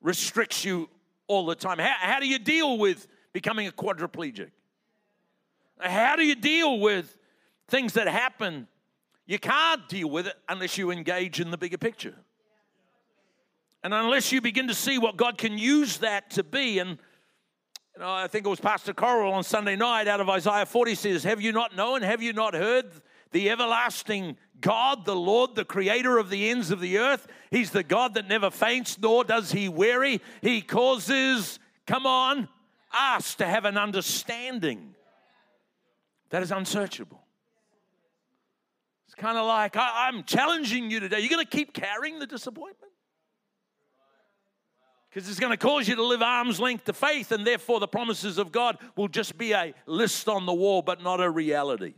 restricts 0.02 0.66
you 0.66 0.90
all 1.28 1.46
the 1.46 1.56
time? 1.56 1.78
How, 1.78 1.94
how 2.00 2.20
do 2.20 2.28
you 2.28 2.40
deal 2.40 2.80
with 2.80 3.08
becoming 3.34 3.68
a 3.68 3.72
quadriplegic? 3.72 4.50
How 5.80 6.16
do 6.16 6.24
you 6.24 6.36
deal 6.36 6.80
with 6.80 7.18
things 7.68 7.94
that 7.94 8.08
happen? 8.08 8.68
You 9.26 9.40
can't 9.40 9.88
deal 9.90 10.10
with 10.10 10.28
it 10.28 10.36
unless 10.48 10.78
you 10.78 10.92
engage 10.92 11.40
in 11.40 11.52
the 11.52 11.58
bigger 11.58 11.78
picture. 11.78 12.16
And 13.84 13.94
unless 13.94 14.32
you 14.32 14.42
begin 14.42 14.68
to 14.68 14.74
see 14.74 14.98
what 14.98 15.18
God 15.18 15.38
can 15.38 15.58
use 15.58 15.98
that 15.98 16.32
to 16.32 16.44
be. 16.44 16.80
And 16.80 16.98
you 17.96 18.02
know, 18.02 18.12
I 18.12 18.28
think 18.28 18.46
it 18.46 18.50
was 18.50 18.60
Pastor 18.60 18.94
Coral 18.94 19.34
on 19.34 19.44
Sunday 19.44 19.76
night 19.76 20.08
out 20.08 20.20
of 20.20 20.30
Isaiah 20.30 20.66
40 20.66 20.96
says, 20.96 21.24
Have 21.24 21.42
you 21.42 21.52
not 21.52 21.76
known? 21.76 22.02
Have 22.02 22.22
you 22.22 22.34
not 22.34 22.54
heard? 22.54 22.86
The 23.32 23.50
everlasting 23.50 24.38
God, 24.62 25.06
the 25.06 25.16
Lord, 25.16 25.56
the 25.56 25.66
creator 25.66 26.18
of 26.18 26.30
the 26.30 26.50
ends 26.50 26.72
of 26.72 26.80
the 26.80 26.98
earth. 26.98 27.28
He's 27.52 27.72
the 27.72 27.84
God 27.84 28.14
that 28.14 28.28
never 28.28 28.50
faints, 28.50 28.98
nor 28.98 29.24
does 29.24 29.52
he 29.52 29.70
weary. 29.70 30.22
He 30.42 30.62
causes, 30.62 31.60
come 31.86 32.06
on, 32.06 32.48
us 32.98 33.36
to 33.36 33.46
have 33.46 33.66
an 33.66 33.78
understanding 33.78 34.96
that 36.30 36.44
is 36.44 36.52
unsearchable. 36.52 37.22
It's 39.06 39.16
kind 39.16 39.38
of 39.38 39.46
like 39.46 39.76
I, 39.78 40.10
am 40.10 40.24
challenging 40.24 40.90
you 40.90 41.00
today. 41.00 41.20
You're 41.20 41.30
going 41.30 41.46
to 41.46 41.50
keep 41.50 41.74
carrying 41.74 42.20
the 42.20 42.28
disappointment? 42.28 42.92
Because 45.10 45.30
it's 45.30 45.40
going 45.40 45.52
to 45.52 45.58
cause 45.58 45.88
you 45.88 45.96
to 45.96 46.04
live 46.04 46.22
arm's 46.22 46.60
length 46.60 46.86
to 46.86 46.94
faith, 46.94 47.32
and 47.32 47.48
therefore 47.48 47.80
the 47.80 47.88
promises 47.88 48.38
of 48.38 48.52
God 48.52 48.78
will 48.98 49.08
just 49.08 49.38
be 49.38 49.54
a 49.54 49.74
list 49.86 50.28
on 50.28 50.46
the 50.46 50.54
wall, 50.54 50.82
but 50.82 51.02
not 51.02 51.22
a 51.22 51.30
reality. 51.30 51.94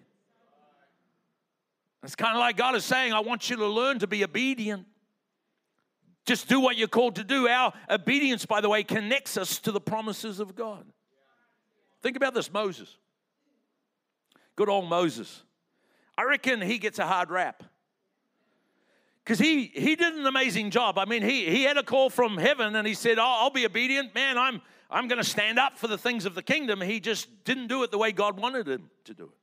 It's 2.03 2.15
kind 2.15 2.35
of 2.35 2.39
like 2.39 2.57
God 2.57 2.75
is 2.75 2.85
saying, 2.85 3.13
I 3.13 3.21
want 3.21 3.49
you 3.49 3.55
to 3.55 3.65
learn 3.65 3.99
to 3.99 4.07
be 4.07 4.23
obedient. 4.23 4.85
Just 6.27 6.47
do 6.47 6.59
what 6.59 6.77
you're 6.77 6.87
called 6.87 7.15
to 7.15 7.23
do. 7.23 7.47
Our 7.47 7.73
obedience, 7.89 8.45
by 8.45 8.61
the 8.61 8.69
way, 8.69 8.83
connects 8.83 9.35
us 9.37 9.59
to 9.59 9.71
the 9.71 9.81
promises 9.81 10.39
of 10.39 10.55
God. 10.55 10.85
Think 12.03 12.17
about 12.17 12.33
this 12.33 12.51
Moses. 12.51 12.97
Good 14.57 14.69
old 14.69 14.89
Moses. 14.89 15.43
I 16.17 16.23
reckon 16.23 16.59
he 16.61 16.79
gets 16.79 16.99
a 16.99 17.05
hard 17.05 17.29
rap. 17.29 17.63
Because 19.23 19.39
he, 19.39 19.65
he 19.65 19.95
did 19.95 20.15
an 20.15 20.25
amazing 20.25 20.71
job. 20.71 20.97
I 20.97 21.05
mean, 21.05 21.21
he, 21.21 21.45
he 21.45 21.63
had 21.63 21.77
a 21.77 21.83
call 21.83 22.09
from 22.09 22.37
heaven 22.37 22.75
and 22.75 22.87
he 22.87 22.95
said, 22.95 23.19
oh, 23.19 23.23
I'll 23.41 23.51
be 23.51 23.65
obedient. 23.65 24.15
Man, 24.15 24.37
I'm, 24.37 24.61
I'm 24.89 25.07
going 25.07 25.21
to 25.21 25.29
stand 25.29 25.59
up 25.59 25.77
for 25.77 25.87
the 25.87 25.97
things 25.97 26.25
of 26.25 26.33
the 26.33 26.41
kingdom. 26.41 26.81
He 26.81 26.99
just 26.99 27.43
didn't 27.43 27.67
do 27.67 27.83
it 27.83 27.91
the 27.91 27.99
way 27.99 28.11
God 28.11 28.39
wanted 28.39 28.67
him 28.67 28.89
to 29.05 29.13
do 29.13 29.25
it. 29.25 29.37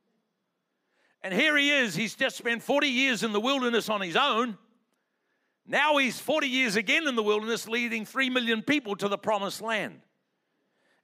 And 1.23 1.33
here 1.33 1.55
he 1.55 1.71
is. 1.71 1.95
He's 1.95 2.15
just 2.15 2.35
spent 2.35 2.61
40 2.61 2.87
years 2.87 3.23
in 3.23 3.31
the 3.31 3.39
wilderness 3.39 3.87
on 3.87 4.01
his 4.01 4.17
own. 4.17 4.57
Now 5.65 5.97
he's 5.97 6.19
40 6.19 6.47
years 6.47 6.75
again 6.75 7.07
in 7.07 7.15
the 7.15 7.23
wilderness, 7.23 7.69
leading 7.69 8.05
3 8.05 8.29
million 8.31 8.63
people 8.63 8.95
to 8.97 9.07
the 9.07 9.17
promised 9.17 9.61
land. 9.61 10.01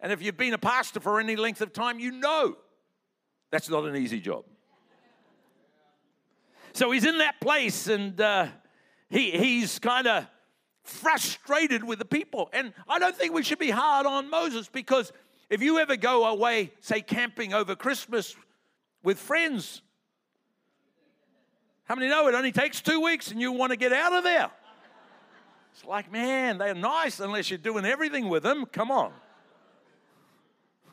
And 0.01 0.11
if 0.11 0.21
you've 0.21 0.37
been 0.37 0.53
a 0.53 0.59
pastor 0.59 0.99
for 0.99 1.19
any 1.19 1.37
length 1.37 1.61
of 1.61 1.71
time, 1.71 1.99
you 1.99 2.11
know 2.11 2.57
that's 3.51 3.69
not 3.69 3.85
an 3.85 3.97
easy 3.97 4.19
job. 4.19 4.45
So 6.73 6.89
he's 6.91 7.05
in 7.05 7.17
that 7.17 7.39
place 7.41 7.87
and 7.87 8.19
uh, 8.19 8.47
he, 9.09 9.31
he's 9.31 9.77
kind 9.77 10.07
of 10.07 10.25
frustrated 10.83 11.83
with 11.83 11.99
the 11.99 12.05
people. 12.05 12.49
And 12.53 12.73
I 12.87 12.97
don't 12.97 13.15
think 13.15 13.33
we 13.33 13.43
should 13.43 13.59
be 13.59 13.69
hard 13.69 14.05
on 14.05 14.29
Moses 14.29 14.69
because 14.69 15.11
if 15.49 15.61
you 15.61 15.79
ever 15.79 15.97
go 15.97 16.25
away, 16.25 16.71
say, 16.79 17.01
camping 17.01 17.53
over 17.53 17.75
Christmas 17.75 18.35
with 19.03 19.19
friends, 19.19 19.81
how 21.83 21.95
many 21.95 22.07
know 22.07 22.29
it 22.29 22.35
only 22.35 22.53
takes 22.53 22.81
two 22.81 23.01
weeks 23.01 23.31
and 23.31 23.41
you 23.41 23.51
want 23.51 23.71
to 23.71 23.77
get 23.77 23.91
out 23.91 24.13
of 24.13 24.23
there? 24.23 24.49
It's 25.73 25.83
like, 25.83 26.09
man, 26.09 26.57
they're 26.57 26.73
nice 26.73 27.19
unless 27.19 27.49
you're 27.49 27.57
doing 27.57 27.85
everything 27.85 28.29
with 28.29 28.43
them. 28.43 28.65
Come 28.65 28.91
on. 28.91 29.11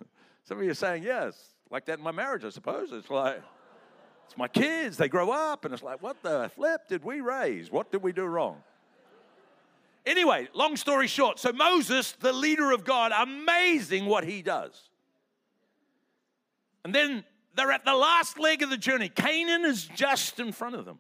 Some 0.45 0.59
of 0.59 0.65
you 0.65 0.73
are 0.73 0.75
saying, 0.75 1.05
yes 1.05 1.55
like 1.71 1.87
that 1.87 1.99
in 1.99 2.05
my 2.05 2.13
marriage, 2.13 2.45
I 2.45 2.51
suppose. 2.51 2.93
It's 2.93 3.11
like, 3.11 3.43
it's 4.27 4.37
my 4.37 4.49
kids, 4.49 4.97
they 4.97 5.09
grow 5.09 5.31
up, 5.31 5.65
and 5.65 5.73
it's 5.73 5.83
like, 5.83 6.03
what 6.03 6.23
the 6.23 6.51
flip 6.55 6.83
did 6.89 7.05
we 7.05 7.21
raise? 7.21 7.71
What 7.71 7.91
did 7.91 8.03
we 8.03 8.13
do 8.13 8.25
wrong? 8.25 8.63
Anyway, 10.07 10.49
long 10.55 10.77
story 10.77 11.07
short, 11.07 11.39
so 11.39 11.53
Moses, 11.53 12.13
the 12.21 12.33
leader 12.33 12.71
of 12.73 12.85
God, 12.85 13.13
amazing 13.13 14.07
what 14.07 14.25
he 14.25 14.43
does. 14.43 14.89
And 16.85 16.95
then 16.95 17.25
they're 17.55 17.73
at 17.73 17.85
the 17.85 17.95
last 17.95 18.39
leg 18.39 18.63
of 18.63 18.71
the 18.71 18.77
journey. 18.77 19.09
Canaan 19.09 19.65
is 19.65 19.85
just 19.85 20.41
in 20.41 20.53
front 20.53 20.77
of 20.77 20.85
them. 20.85 20.99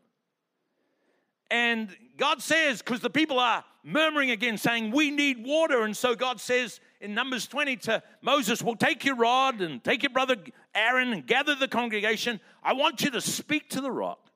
And 1.50 1.96
God 2.18 2.42
says, 2.42 2.82
because 2.82 3.00
the 3.00 3.08
people 3.08 3.38
are 3.38 3.64
murmuring 3.82 4.30
again, 4.30 4.58
saying, 4.58 4.90
We 4.90 5.10
need 5.10 5.44
water. 5.44 5.82
And 5.82 5.96
so 5.96 6.14
God 6.14 6.40
says 6.40 6.80
in 7.00 7.14
Numbers 7.14 7.46
20 7.46 7.76
to 7.76 8.02
Moses, 8.22 8.62
Well, 8.62 8.74
take 8.74 9.04
your 9.04 9.16
rod 9.16 9.60
and 9.60 9.82
take 9.82 10.02
your 10.02 10.10
brother 10.10 10.36
Aaron 10.74 11.12
and 11.12 11.26
gather 11.26 11.54
the 11.54 11.68
congregation. 11.68 12.40
I 12.62 12.72
want 12.72 13.02
you 13.02 13.10
to 13.10 13.20
speak 13.20 13.70
to 13.70 13.80
the 13.80 13.90
rock, 13.90 14.30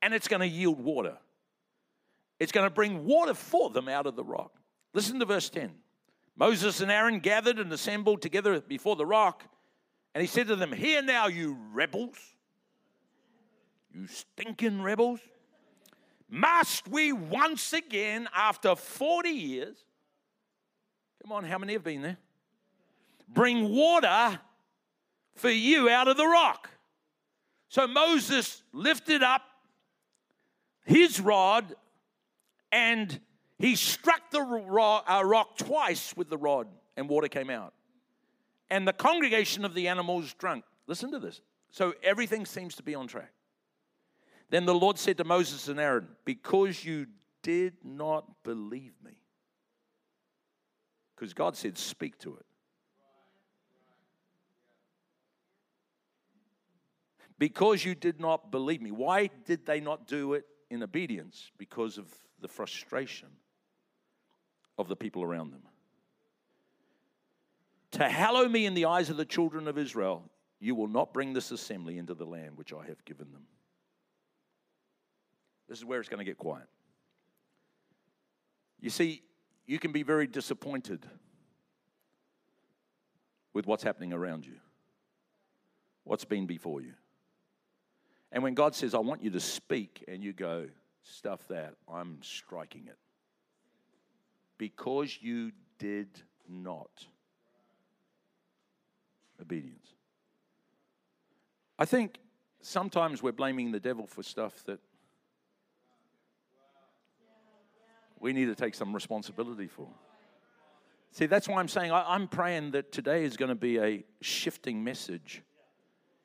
and 0.00 0.14
it's 0.14 0.28
going 0.28 0.40
to 0.40 0.46
yield 0.46 0.80
water. 0.80 1.18
It's 2.38 2.52
going 2.52 2.66
to 2.66 2.74
bring 2.74 3.04
water 3.04 3.34
for 3.34 3.70
them 3.70 3.88
out 3.88 4.06
of 4.06 4.16
the 4.16 4.24
rock. 4.24 4.52
Listen 4.94 5.18
to 5.20 5.24
verse 5.24 5.48
10. 5.48 5.70
Moses 6.36 6.80
and 6.80 6.90
Aaron 6.90 7.20
gathered 7.20 7.58
and 7.58 7.72
assembled 7.72 8.22
together 8.22 8.60
before 8.60 8.96
the 8.96 9.06
rock, 9.06 9.44
and 10.14 10.22
he 10.22 10.26
said 10.26 10.48
to 10.48 10.56
them, 10.56 10.72
Hear 10.72 11.02
now, 11.02 11.26
you 11.26 11.58
rebels, 11.72 12.16
you 13.92 14.06
stinking 14.06 14.82
rebels. 14.82 15.20
Must 16.28 16.88
we 16.88 17.12
once 17.12 17.74
again, 17.74 18.26
after 18.34 18.74
40 18.74 19.28
years, 19.28 19.84
come 21.22 21.32
on, 21.32 21.44
how 21.44 21.58
many 21.58 21.72
have 21.74 21.84
been 21.84 22.02
there? 22.02 22.18
Bring 23.28 23.74
water 23.74 24.38
for 25.34 25.50
you 25.50 25.88
out 25.88 26.08
of 26.08 26.16
the 26.16 26.26
rock. 26.26 26.68
So 27.68 27.86
Moses 27.86 28.62
lifted 28.72 29.22
up 29.22 29.42
his 30.84 31.20
rod 31.20 31.74
and 32.70 33.20
he 33.58 33.76
struck 33.76 34.30
the 34.30 34.40
uh, 34.40 35.22
rock 35.24 35.56
twice 35.56 36.16
with 36.16 36.28
the 36.28 36.36
rod, 36.36 36.66
and 36.96 37.08
water 37.08 37.28
came 37.28 37.48
out. 37.48 37.74
And 38.70 38.88
the 38.88 38.92
congregation 38.92 39.64
of 39.64 39.74
the 39.74 39.86
animals 39.86 40.34
drank. 40.34 40.64
Listen 40.88 41.12
to 41.12 41.20
this. 41.20 41.42
So 41.70 41.94
everything 42.02 42.44
seems 42.44 42.74
to 42.76 42.82
be 42.82 42.94
on 42.94 43.06
track. 43.06 43.32
Then 44.50 44.66
the 44.66 44.74
Lord 44.74 44.98
said 44.98 45.16
to 45.18 45.24
Moses 45.24 45.68
and 45.68 45.78
Aaron, 45.78 46.08
Because 46.24 46.84
you 46.84 47.06
did 47.42 47.74
not 47.84 48.42
believe 48.42 48.94
me, 49.04 49.21
because 51.22 51.34
God 51.34 51.56
said, 51.56 51.78
Speak 51.78 52.18
to 52.18 52.34
it. 52.34 52.44
Because 57.38 57.84
you 57.84 57.94
did 57.94 58.18
not 58.18 58.50
believe 58.50 58.82
me. 58.82 58.90
Why 58.90 59.30
did 59.46 59.64
they 59.64 59.78
not 59.78 60.08
do 60.08 60.32
it 60.34 60.44
in 60.68 60.82
obedience? 60.82 61.52
Because 61.58 61.96
of 61.96 62.06
the 62.40 62.48
frustration 62.48 63.28
of 64.76 64.88
the 64.88 64.96
people 64.96 65.22
around 65.22 65.52
them. 65.52 65.62
To 67.92 68.08
hallow 68.08 68.48
me 68.48 68.66
in 68.66 68.74
the 68.74 68.86
eyes 68.86 69.08
of 69.08 69.16
the 69.16 69.24
children 69.24 69.68
of 69.68 69.78
Israel, 69.78 70.28
you 70.58 70.74
will 70.74 70.88
not 70.88 71.14
bring 71.14 71.34
this 71.34 71.52
assembly 71.52 71.98
into 71.98 72.14
the 72.14 72.26
land 72.26 72.56
which 72.56 72.72
I 72.72 72.84
have 72.86 73.04
given 73.04 73.30
them. 73.30 73.44
This 75.68 75.78
is 75.78 75.84
where 75.84 76.00
it's 76.00 76.08
going 76.08 76.18
to 76.18 76.24
get 76.24 76.36
quiet. 76.36 76.66
You 78.80 78.90
see, 78.90 79.22
you 79.66 79.78
can 79.78 79.92
be 79.92 80.02
very 80.02 80.26
disappointed 80.26 81.06
with 83.52 83.66
what's 83.66 83.82
happening 83.82 84.12
around 84.12 84.46
you, 84.46 84.56
what's 86.04 86.24
been 86.24 86.46
before 86.46 86.80
you. 86.80 86.94
And 88.30 88.42
when 88.42 88.54
God 88.54 88.74
says, 88.74 88.94
I 88.94 88.98
want 88.98 89.22
you 89.22 89.30
to 89.30 89.40
speak, 89.40 90.04
and 90.08 90.22
you 90.24 90.32
go, 90.32 90.68
stuff 91.02 91.46
that, 91.48 91.74
I'm 91.92 92.18
striking 92.22 92.86
it. 92.86 92.96
Because 94.56 95.18
you 95.20 95.52
did 95.78 96.08
not. 96.48 97.06
obedience. 99.40 99.88
I 101.78 101.84
think 101.84 102.18
sometimes 102.60 103.22
we're 103.22 103.32
blaming 103.32 103.72
the 103.72 103.80
devil 103.80 104.06
for 104.06 104.22
stuff 104.22 104.62
that 104.64 104.78
we 108.22 108.32
need 108.32 108.46
to 108.46 108.54
take 108.54 108.74
some 108.74 108.94
responsibility 108.94 109.66
for. 109.66 109.88
See, 111.10 111.26
that's 111.26 111.46
why 111.46 111.56
I'm 111.56 111.68
saying 111.68 111.92
I, 111.92 112.14
am 112.14 112.28
praying 112.28 112.70
that 112.70 112.90
today 112.92 113.24
is 113.24 113.36
going 113.36 113.50
to 113.50 113.54
be 113.54 113.78
a 113.78 114.04
shifting 114.22 114.82
message. 114.82 115.42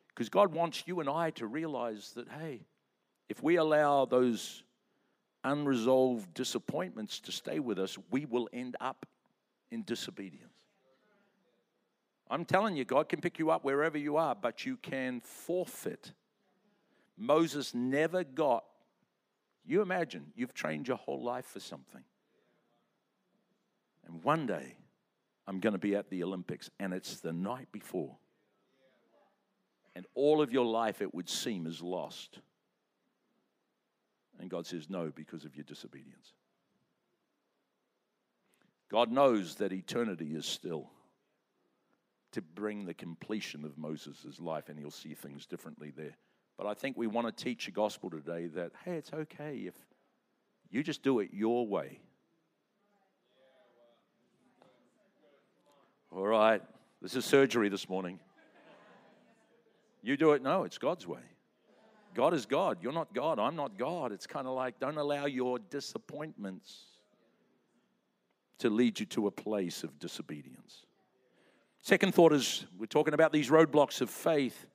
Because 0.07 0.29
God 0.29 0.53
wants 0.53 0.83
you 0.86 1.01
and 1.01 1.10
I 1.10 1.31
to 1.31 1.45
realize 1.45 2.12
that, 2.15 2.27
hey, 2.29 2.62
if 3.27 3.43
we 3.43 3.57
allow 3.57 4.05
those 4.05 4.63
unresolved 5.43 6.33
disappointments 6.33 7.19
to 7.21 7.31
stay 7.31 7.60
with 7.60 7.79
us, 7.79 7.97
we 8.12 8.25
will 8.25 8.47
end 8.53 8.77
up 8.79 9.05
in 9.71 9.83
disobedience. 9.83 10.53
I'm 12.29 12.45
telling 12.45 12.75
you, 12.75 12.86
God 12.86 13.10
can 13.10 13.21
pick 13.21 13.39
you 13.39 13.51
up 13.51 13.63
wherever 13.63 13.97
you 13.97 14.17
are, 14.17 14.36
but 14.36 14.65
you 14.65 14.77
can 14.77 15.21
forfeit. 15.21 16.12
Moses 17.17 17.73
never 17.73 18.23
got, 18.23 18.63
you 19.67 19.82
imagine, 19.82 20.27
you've 20.36 20.53
trained 20.53 20.88
your 20.88 20.97
whole 20.97 21.23
life 21.23 21.45
for 21.45 21.60
something. 21.60 22.03
And 24.08 24.23
one 24.23 24.45
day, 24.45 24.77
I'm 25.47 25.60
going 25.60 25.73
to 25.73 25.80
be 25.80 25.95
at 25.95 26.10
the 26.10 26.23
Olympics, 26.23 26.69
and 26.80 26.93
it's 26.93 27.19
the 27.19 27.34
night 27.34 27.67
before. 27.71 28.17
And 29.95 30.06
all 30.13 30.41
of 30.41 30.51
your 30.51 30.65
life, 30.65 31.01
it 31.01 31.13
would 31.13 31.30
seem, 31.30 31.67
is 31.67 31.82
lost. 31.82 32.39
And 34.39 34.49
God 34.49 34.65
says, 34.65 34.89
No, 34.89 35.12
because 35.13 35.43
of 35.43 35.56
your 35.56 35.63
disobedience. 35.63 36.34
God 38.89 39.12
knows 39.12 39.56
that 39.56 39.73
eternity 39.73 40.34
is 40.34 40.45
still 40.45 40.89
to 42.32 42.41
bring 42.41 42.86
the 42.86 42.93
completion 42.93 43.65
of 43.65 43.77
Moses' 43.77 44.39
life, 44.39 44.69
and 44.69 44.77
he'll 44.77 44.91
see 44.91 45.13
things 45.13 45.45
differently 45.45 45.91
there. 45.95 46.15
But 46.58 46.67
I 46.67 46.74
think 46.74 46.98
we 46.98 47.08
want 47.08 47.28
to 47.28 47.43
teach 47.43 47.67
a 47.67 47.72
gospel 47.72 48.10
today 48.10 48.48
that, 48.48 48.72
hey, 48.84 48.96
it's 48.96 49.13
okay 49.13 49.63
if 49.67 49.76
you 50.70 50.84
just 50.84 51.04
do 51.04 51.20
it 51.20 51.30
your 51.32 51.67
way. 51.67 52.00
All 56.12 56.26
right, 56.26 56.62
this 57.02 57.15
is 57.15 57.26
surgery 57.26 57.70
this 57.70 57.88
morning. 57.88 58.20
You 60.02 60.17
do 60.17 60.32
it, 60.32 60.41
no, 60.41 60.63
it's 60.63 60.78
God's 60.78 61.06
way. 61.06 61.20
God 62.15 62.34
is 62.34 62.48
God. 62.48 62.80
You're 62.82 62.93
not 62.93 63.13
God. 63.13 63.38
I'm 63.38 63.56
not 63.56 63.78
God. 63.78 64.12
It's 64.12 64.26
kind 64.26 64.48
of 64.48 64.56
like 64.56 64.80
don't 64.80 64.98
allow 64.98 65.28
your 65.28 65.60
disappointments 65.60 66.86
to 68.58 68.72
lead 68.72 69.00
you 69.00 69.06
to 69.06 69.28
a 69.28 69.32
place 69.32 69.84
of 69.84 70.00
disobedience. 70.00 70.86
Second 71.82 72.15
thought 72.15 72.34
is 72.34 72.65
we're 72.80 72.88
talking 72.88 73.13
about 73.13 73.32
these 73.32 73.50
roadblocks 73.50 74.02
of 74.02 74.10
faith, 74.10 74.65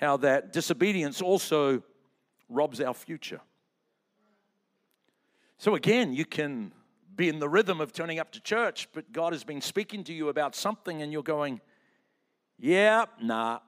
how 0.00 0.16
that 0.16 0.52
disobedience 0.52 1.20
also 1.20 1.82
robs 2.48 2.80
our 2.80 2.94
future. 2.94 3.40
So 5.58 5.74
again, 5.74 6.14
you 6.14 6.24
can 6.24 6.72
be 7.14 7.28
in 7.28 7.38
the 7.38 7.48
rhythm 7.48 7.82
of 7.82 7.92
turning 7.92 8.18
up 8.18 8.32
to 8.32 8.40
church, 8.40 8.88
but 8.94 9.12
God 9.12 9.34
has 9.34 9.44
been 9.44 9.60
speaking 9.60 10.02
to 10.04 10.12
you 10.12 10.30
about 10.30 10.54
something 10.54 11.02
and 11.02 11.12
you're 11.12 11.22
going, 11.22 11.60
yeah, 12.58 13.04
nah. 13.22 13.58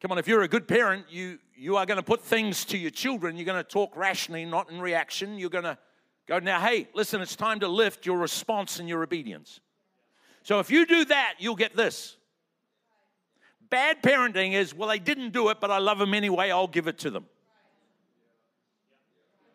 Come 0.00 0.12
on, 0.12 0.18
if 0.18 0.26
you're 0.26 0.42
a 0.42 0.48
good 0.48 0.66
parent, 0.66 1.06
you, 1.08 1.38
you 1.54 1.76
are 1.76 1.86
going 1.86 1.96
to 1.96 2.02
put 2.02 2.22
things 2.22 2.64
to 2.66 2.78
your 2.78 2.90
children. 2.90 3.36
You're 3.36 3.46
going 3.46 3.62
to 3.62 3.68
talk 3.68 3.96
rationally, 3.96 4.44
not 4.44 4.70
in 4.70 4.80
reaction. 4.80 5.38
You're 5.38 5.50
going 5.50 5.64
to 5.64 5.78
go, 6.26 6.40
now, 6.40 6.60
hey, 6.60 6.88
listen, 6.92 7.20
it's 7.20 7.36
time 7.36 7.60
to 7.60 7.68
lift 7.68 8.04
your 8.04 8.18
response 8.18 8.80
and 8.80 8.88
your 8.88 9.04
obedience. 9.04 9.60
So 10.42 10.58
if 10.58 10.70
you 10.70 10.86
do 10.86 11.04
that, 11.04 11.34
you'll 11.38 11.56
get 11.56 11.76
this. 11.76 12.16
Bad 13.70 14.02
parenting 14.02 14.52
is, 14.52 14.74
well, 14.74 14.88
they 14.88 14.98
didn't 14.98 15.32
do 15.32 15.50
it, 15.50 15.58
but 15.60 15.70
I 15.70 15.78
love 15.78 15.98
them 15.98 16.14
anyway, 16.14 16.50
I'll 16.50 16.66
give 16.66 16.86
it 16.88 16.98
to 17.00 17.10
them. 17.10 17.26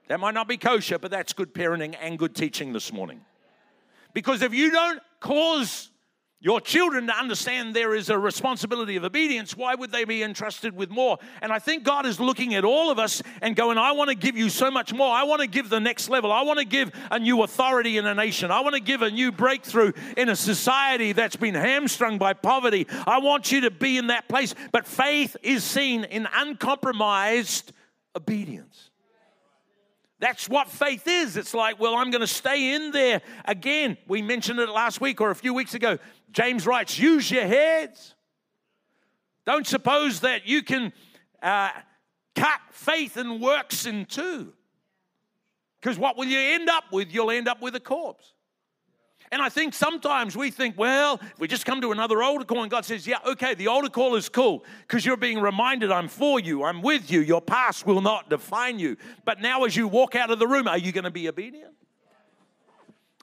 That 0.07 0.19
might 0.19 0.33
not 0.33 0.47
be 0.47 0.57
kosher, 0.57 0.99
but 0.99 1.11
that's 1.11 1.33
good 1.33 1.53
parenting 1.53 1.95
and 1.99 2.19
good 2.19 2.35
teaching 2.35 2.73
this 2.73 2.91
morning. 2.91 3.21
Because 4.13 4.41
if 4.41 4.53
you 4.53 4.69
don't 4.69 5.01
cause 5.19 5.89
your 6.43 6.59
children 6.59 7.07
to 7.07 7.17
understand 7.17 7.73
there 7.73 7.95
is 7.95 8.09
a 8.09 8.19
responsibility 8.19 8.97
of 8.97 9.05
obedience, 9.05 9.55
why 9.55 9.75
would 9.75 9.93
they 9.93 10.03
be 10.03 10.21
entrusted 10.23 10.75
with 10.75 10.89
more? 10.89 11.17
And 11.41 11.53
I 11.53 11.59
think 11.59 11.85
God 11.85 12.05
is 12.05 12.19
looking 12.19 12.53
at 12.53 12.65
all 12.65 12.91
of 12.91 12.99
us 12.99 13.23
and 13.41 13.55
going, 13.55 13.77
I 13.77 13.93
want 13.93 14.09
to 14.09 14.15
give 14.15 14.35
you 14.35 14.49
so 14.49 14.69
much 14.69 14.93
more. 14.93 15.07
I 15.09 15.23
want 15.23 15.39
to 15.39 15.47
give 15.47 15.69
the 15.69 15.79
next 15.79 16.09
level. 16.09 16.33
I 16.33 16.41
want 16.41 16.59
to 16.59 16.65
give 16.65 16.91
a 17.09 17.17
new 17.17 17.43
authority 17.43 17.97
in 17.97 18.05
a 18.05 18.13
nation. 18.13 18.51
I 18.51 18.59
want 18.59 18.75
to 18.75 18.81
give 18.81 19.01
a 19.01 19.09
new 19.09 19.31
breakthrough 19.31 19.93
in 20.17 20.27
a 20.27 20.35
society 20.35 21.13
that's 21.13 21.37
been 21.37 21.55
hamstrung 21.55 22.17
by 22.17 22.33
poverty. 22.33 22.87
I 23.07 23.19
want 23.19 23.53
you 23.53 23.61
to 23.61 23.71
be 23.71 23.97
in 23.97 24.07
that 24.07 24.27
place. 24.27 24.53
But 24.73 24.85
faith 24.85 25.37
is 25.43 25.63
seen 25.63 26.03
in 26.03 26.27
uncompromised 26.35 27.71
obedience. 28.17 28.89
That's 30.23 30.47
what 30.47 30.69
faith 30.69 31.05
is. 31.05 31.35
It's 31.35 31.53
like, 31.53 31.81
well, 31.81 31.95
I'm 31.95 32.09
going 32.09 32.21
to 32.21 32.27
stay 32.27 32.75
in 32.75 32.91
there. 32.91 33.21
Again, 33.43 33.97
we 34.07 34.21
mentioned 34.21 34.57
it 34.57 34.69
last 34.69 35.01
week 35.01 35.19
or 35.19 35.31
a 35.31 35.35
few 35.35 35.53
weeks 35.53 35.73
ago. 35.73 35.99
James 36.33 36.67
writes, 36.67 36.99
use 36.99 37.31
your 37.31 37.45
heads. 37.45 38.15
Don't 39.45 39.67
suppose 39.67 40.21
that 40.21 40.47
you 40.47 40.63
can 40.63 40.91
uh, 41.41 41.69
cut 42.35 42.59
faith 42.71 43.17
and 43.17 43.39
works 43.39 43.85
in 43.85 44.05
two. 44.05 44.51
Because 45.79 45.97
what 45.97 46.17
will 46.17 46.25
you 46.25 46.39
end 46.39 46.69
up 46.69 46.85
with? 46.91 47.13
You'll 47.13 47.31
end 47.31 47.47
up 47.47 47.61
with 47.61 47.75
a 47.75 47.79
corpse. 47.79 48.33
And 49.31 49.41
I 49.41 49.49
think 49.49 49.73
sometimes 49.73 50.37
we 50.37 50.51
think, 50.51 50.77
well, 50.77 51.19
if 51.21 51.39
we 51.39 51.47
just 51.47 51.65
come 51.65 51.81
to 51.81 51.91
another 51.91 52.21
altar 52.21 52.45
call 52.45 52.61
and 52.61 52.69
God 52.69 52.85
says, 52.85 53.07
yeah, 53.07 53.17
okay, 53.25 53.55
the 53.55 53.67
altar 53.67 53.89
call 53.89 54.15
is 54.15 54.29
cool 54.29 54.63
because 54.81 55.05
you're 55.05 55.17
being 55.17 55.39
reminded 55.39 55.91
I'm 55.91 56.07
for 56.07 56.39
you, 56.39 56.63
I'm 56.63 56.81
with 56.83 57.09
you, 57.09 57.21
your 57.21 57.41
past 57.41 57.85
will 57.85 58.01
not 58.01 58.29
define 58.29 58.77
you. 58.77 58.95
But 59.25 59.41
now 59.41 59.63
as 59.63 59.75
you 59.75 59.87
walk 59.87 60.15
out 60.15 60.29
of 60.29 60.37
the 60.37 60.47
room, 60.47 60.67
are 60.67 60.77
you 60.77 60.91
going 60.91 61.05
to 61.05 61.11
be 61.11 61.27
obedient? 61.27 61.73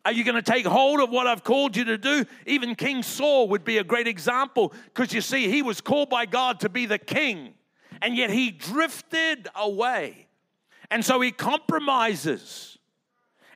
Are 0.04 0.12
you 0.12 0.24
going 0.24 0.36
to 0.36 0.42
take 0.42 0.66
hold 0.66 1.00
of 1.00 1.10
what 1.10 1.26
I've 1.26 1.44
called 1.44 1.76
you 1.76 1.84
to 1.84 1.98
do? 1.98 2.24
Even 2.46 2.74
King 2.74 3.02
Saul 3.02 3.48
would 3.48 3.64
be 3.64 3.78
a 3.78 3.84
great 3.84 4.08
example 4.08 4.72
because 4.86 5.12
you 5.12 5.20
see, 5.20 5.48
he 5.50 5.62
was 5.62 5.80
called 5.80 6.08
by 6.08 6.26
God 6.26 6.60
to 6.60 6.68
be 6.68 6.86
the 6.86 6.98
king, 6.98 7.54
and 8.00 8.16
yet 8.16 8.30
he 8.30 8.50
drifted 8.50 9.48
away. 9.54 10.26
And 10.90 11.04
so 11.04 11.20
he 11.20 11.30
compromises. 11.30 12.78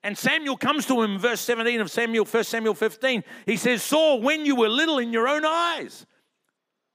And 0.03 0.19
Samuel 0.19 0.59
comes 0.59 0.85
to 0.87 1.03
him 1.03 1.13
in 1.13 1.19
verse 1.19 1.41
17 1.41 1.81
of 1.81 1.91
Samuel, 1.91 2.27
1 2.27 2.45
Samuel 2.45 2.75
15. 2.75 3.25
He 3.47 3.57
says, 3.57 3.83
Saul, 3.83 4.21
when 4.21 4.45
you 4.45 4.55
were 4.55 4.69
little 4.69 4.99
in 4.99 5.15
your 5.15 5.27
own 5.27 5.47
eyes, 5.47 6.05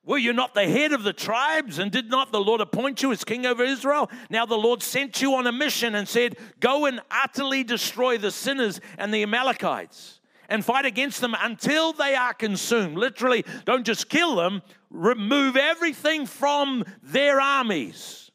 were 0.10 0.18
you 0.18 0.34
not 0.34 0.56
the 0.56 0.68
head 0.68 0.92
of 0.92 1.04
the 1.04 1.14
tribes? 1.14 1.78
And 1.78 1.92
did 1.92 2.10
not 2.10 2.32
the 2.32 2.42
Lord 2.42 2.62
appoint 2.62 3.04
you 3.04 3.12
as 3.12 3.24
king 3.24 3.46
over 3.46 3.64
Israel? 3.64 4.10
Now 4.32 4.44
the 4.48 4.58
Lord 4.58 4.82
sent 4.82 5.22
you 5.22 5.36
on 5.36 5.46
a 5.46 5.52
mission 5.52 5.94
and 5.94 6.08
said, 6.08 6.36
Go 6.60 6.88
and 6.88 7.00
utterly 7.12 7.64
destroy 7.64 8.18
the 8.18 8.32
sinners 8.32 8.82
and 8.98 9.14
the 9.14 9.22
Amalekites 9.22 10.20
and 10.50 10.66
fight 10.66 10.86
against 10.86 11.22
them 11.22 11.36
until 11.40 11.94
they 11.94 12.16
are 12.16 12.34
consumed. 12.34 12.98
Literally, 12.98 13.46
don't 13.66 13.86
just 13.86 14.10
kill 14.10 14.36
them, 14.36 14.64
remove 14.90 15.56
everything 15.56 16.26
from 16.26 16.86
their 17.04 17.40
armies. 17.40 18.32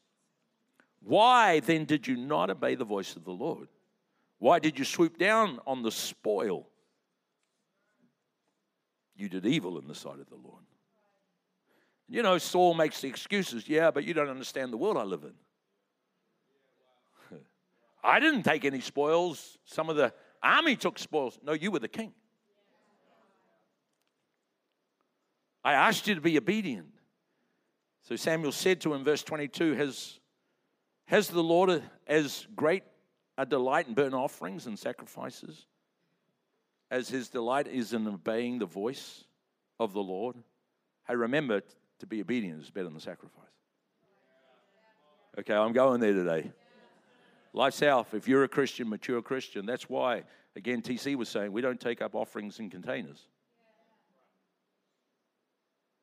Why 1.01 1.59
then 1.59 1.83
did 1.83 2.07
you 2.07 2.15
not 2.15 2.49
obey 2.49 2.75
the 2.75 2.85
voice 2.85 3.17
of 3.17 3.25
the 3.25 3.33
Lord? 3.33 3.67
Why 4.39 4.59
did 4.59 4.79
you 4.79 4.85
swoop 4.85 5.17
down 5.17 5.59
on 5.67 5.83
the 5.83 5.91
spoil? 5.91 6.69
You 9.17 9.27
did 9.27 9.45
evil 9.45 9.77
in 9.77 9.89
the 9.89 9.93
sight 9.93 10.21
of 10.21 10.29
the 10.29 10.35
Lord. 10.41 10.64
You 12.07 12.21
know, 12.21 12.37
Saul 12.37 12.73
makes 12.73 13.01
the 13.01 13.07
excuses. 13.07 13.67
Yeah, 13.67 13.91
but 13.91 14.03
you 14.03 14.13
don't 14.13 14.29
understand 14.29 14.71
the 14.71 14.77
world 14.77 14.97
I 14.97 15.03
live 15.03 15.23
in. 15.23 15.33
I 18.03 18.19
didn't 18.19 18.43
take 18.43 18.63
any 18.63 18.81
spoils. 18.81 19.57
Some 19.65 19.89
of 19.89 19.95
the 19.95 20.13
army 20.41 20.75
took 20.75 20.99
spoils. 20.99 21.39
No, 21.43 21.53
you 21.53 21.71
were 21.71 21.79
the 21.79 21.87
king. 21.87 22.13
I 25.63 25.73
asked 25.73 26.07
you 26.07 26.13
to 26.13 26.21
be 26.21 26.37
obedient. 26.37 26.89
So 28.03 28.15
Samuel 28.15 28.51
said 28.51 28.81
to 28.81 28.93
him, 28.93 29.03
verse 29.03 29.23
22, 29.23 29.73
Has, 29.73 30.19
has 31.05 31.27
the 31.27 31.41
Lord 31.41 31.81
as 32.05 32.45
great 32.55 32.83
a 33.35 33.47
delight 33.47 33.87
in 33.87 33.95
burnt 33.95 34.13
offerings 34.13 34.67
and 34.67 34.77
sacrifices, 34.77 35.65
as 36.91 37.09
his 37.09 37.29
delight 37.29 37.67
is 37.67 37.93
in 37.93 38.07
obeying 38.07 38.59
the 38.59 38.67
voice 38.67 39.23
of 39.79 39.91
the 39.93 40.03
Lord. 40.03 40.35
Hey, 41.07 41.15
remember 41.15 41.61
to 41.99 42.05
be 42.05 42.21
obedient 42.21 42.61
is 42.61 42.69
better 42.69 42.89
than 42.89 42.99
sacrifice. 42.99 43.43
Okay, 45.37 45.53
I'm 45.53 45.73
going 45.73 45.99
there 45.99 46.13
today. 46.13 46.51
Life 47.53 47.73
South, 47.73 48.13
if 48.13 48.27
you're 48.27 48.43
a 48.43 48.49
Christian, 48.49 48.89
mature 48.89 49.21
Christian, 49.21 49.65
that's 49.65 49.89
why, 49.89 50.23
again, 50.55 50.81
TC 50.81 51.15
was 51.15 51.29
saying 51.29 51.51
we 51.51 51.61
don't 51.61 51.79
take 51.79 52.01
up 52.01 52.15
offerings 52.15 52.59
in 52.59 52.69
containers. 52.69 53.27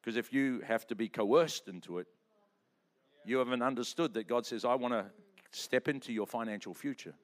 Because 0.01 0.17
if 0.17 0.33
you 0.33 0.61
have 0.67 0.87
to 0.89 0.95
be 0.95 1.09
coerced 1.09 1.69
into 1.69 1.99
it, 1.99 2.07
you 3.25 3.39
haven't 3.39 3.63
understood 3.63 4.15
that 4.15 4.27
God 4.27 4.45
says, 4.45 4.65
I 4.65 4.75
want 4.75 4.95
to 4.95 5.07
step 5.53 5.89
into 5.89 6.13
your 6.13 6.27
financial 6.27 6.75
future. 6.75 7.15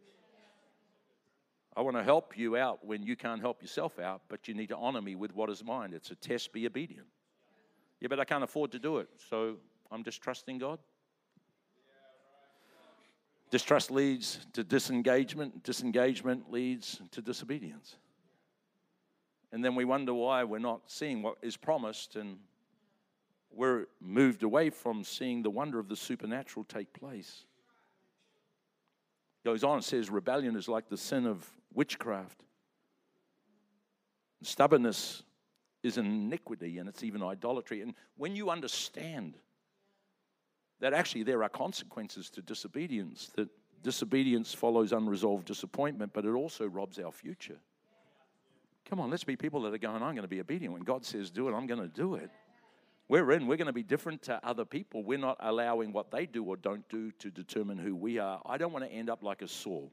I 1.76 1.81
want 1.83 1.96
to 1.96 2.02
help 2.02 2.37
you 2.37 2.57
out 2.57 2.85
when 2.85 3.02
you 3.02 3.16
can't 3.16 3.40
help 3.40 3.62
yourself 3.62 3.98
out, 3.98 4.22
but 4.28 4.48
you 4.48 4.54
need 4.54 4.68
to 4.68 4.76
honor 4.76 5.00
me 5.00 5.14
with 5.14 5.35
what 5.35 5.50
is 5.50 5.64
mine. 5.64 5.92
It's 5.92 6.11
a 6.11 6.14
test, 6.14 6.52
be 6.52 6.66
obedient. 6.66 7.07
Yeah, 8.00 8.08
but 8.08 8.20
I 8.20 8.24
can't 8.24 8.44
afford 8.44 8.72
to 8.72 8.78
do 8.78 8.98
it, 8.98 9.08
so 9.28 9.56
I'm 9.90 10.04
just 10.04 10.22
trusting 10.22 10.58
God. 10.58 10.78
Distrust 13.50 13.90
leads 13.90 14.46
to 14.52 14.62
disengagement, 14.62 15.62
disengagement 15.64 16.52
leads 16.52 17.00
to 17.12 17.22
disobedience. 17.22 17.96
And 19.52 19.64
then 19.64 19.74
we 19.74 19.87
wonder 19.87 20.12
why 20.12 20.44
we're 20.44 20.58
not 20.58 20.82
seeing 20.87 21.22
what 21.22 21.37
is 21.40 21.56
promised 21.56 22.16
and 22.16 22.37
we're 23.50 23.87
moved 24.00 24.42
away 24.42 24.68
from 24.68 25.02
seeing 25.02 25.42
the 25.42 25.50
wonder 25.50 25.78
of 25.78 25.88
the 25.88 25.96
supernatural 25.96 26.64
take 26.64 26.92
place. 26.92 27.44
Goes 29.44 29.64
on 29.64 29.76
and 29.76 29.84
says, 29.84 30.11
rebellion 30.11 30.54
is 30.54 30.68
like 30.68 30.90
the 30.90 30.98
sin 30.98 31.26
of 31.26 31.48
witchcraft. 31.72 32.42
Stubbornness 34.42 35.22
is 35.82 35.96
an 35.96 36.06
iniquity 36.06 36.78
and 36.78 36.88
it's 36.88 37.02
even 37.02 37.22
idolatry. 37.22 37.82
And 37.82 37.94
when 38.16 38.34
you 38.34 38.50
understand 38.50 39.34
that 40.80 40.92
actually 40.92 41.22
there 41.22 41.42
are 41.42 41.48
consequences 41.48 42.30
to 42.30 42.42
disobedience, 42.42 43.30
that 43.36 43.48
disobedience 43.82 44.54
follows 44.54 44.92
unresolved 44.92 45.46
disappointment, 45.46 46.12
but 46.12 46.24
it 46.24 46.30
also 46.30 46.66
robs 46.66 46.98
our 46.98 47.12
future. 47.12 47.58
Come 48.88 49.00
on, 49.00 49.10
let's 49.10 49.24
be 49.24 49.36
people 49.36 49.62
that 49.62 49.74
are 49.74 49.78
going, 49.78 50.02
I'm 50.02 50.14
going 50.14 50.22
to 50.22 50.28
be 50.28 50.40
obedient. 50.40 50.72
When 50.72 50.82
God 50.82 51.04
says 51.04 51.30
do 51.30 51.48
it, 51.48 51.52
I'm 51.52 51.66
going 51.66 51.80
to 51.80 51.88
do 51.88 52.14
it. 52.14 52.30
We're 53.08 53.32
in, 53.32 53.46
we're 53.46 53.56
going 53.56 53.66
to 53.66 53.72
be 53.72 53.82
different 53.82 54.22
to 54.24 54.44
other 54.46 54.64
people. 54.64 55.02
We're 55.02 55.18
not 55.18 55.38
allowing 55.40 55.92
what 55.92 56.10
they 56.10 56.26
do 56.26 56.44
or 56.44 56.56
don't 56.56 56.86
do 56.88 57.10
to 57.12 57.30
determine 57.30 57.78
who 57.78 57.96
we 57.96 58.18
are. 58.18 58.42
I 58.44 58.58
don't 58.58 58.72
want 58.72 58.84
to 58.84 58.90
end 58.90 59.08
up 59.08 59.22
like 59.22 59.40
a 59.40 59.48
Saul. 59.48 59.90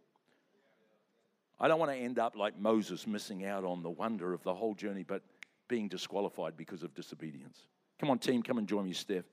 I 1.58 1.70
don't 1.70 1.80
want 1.80 1.92
to 1.92 1.98
end 1.98 2.20
up 2.20 2.36
like 2.36 2.60
Moses, 2.60 3.08
missing 3.08 3.46
out 3.46 3.64
on 3.64 3.82
the 3.82 3.90
wonder 3.90 4.34
of 4.34 4.44
the 4.44 4.54
whole 4.54 4.74
journey, 4.74 5.04
but 5.04 5.22
being 5.68 5.88
disqualified 5.88 6.58
because 6.58 6.84
of 6.84 6.94
disobedience. 6.94 7.60
Come 8.00 8.10
on, 8.10 8.20
team, 8.20 8.44
come 8.44 8.58
and 8.58 8.68
join 8.68 8.86
me, 8.86 8.94
Steph. 8.94 9.26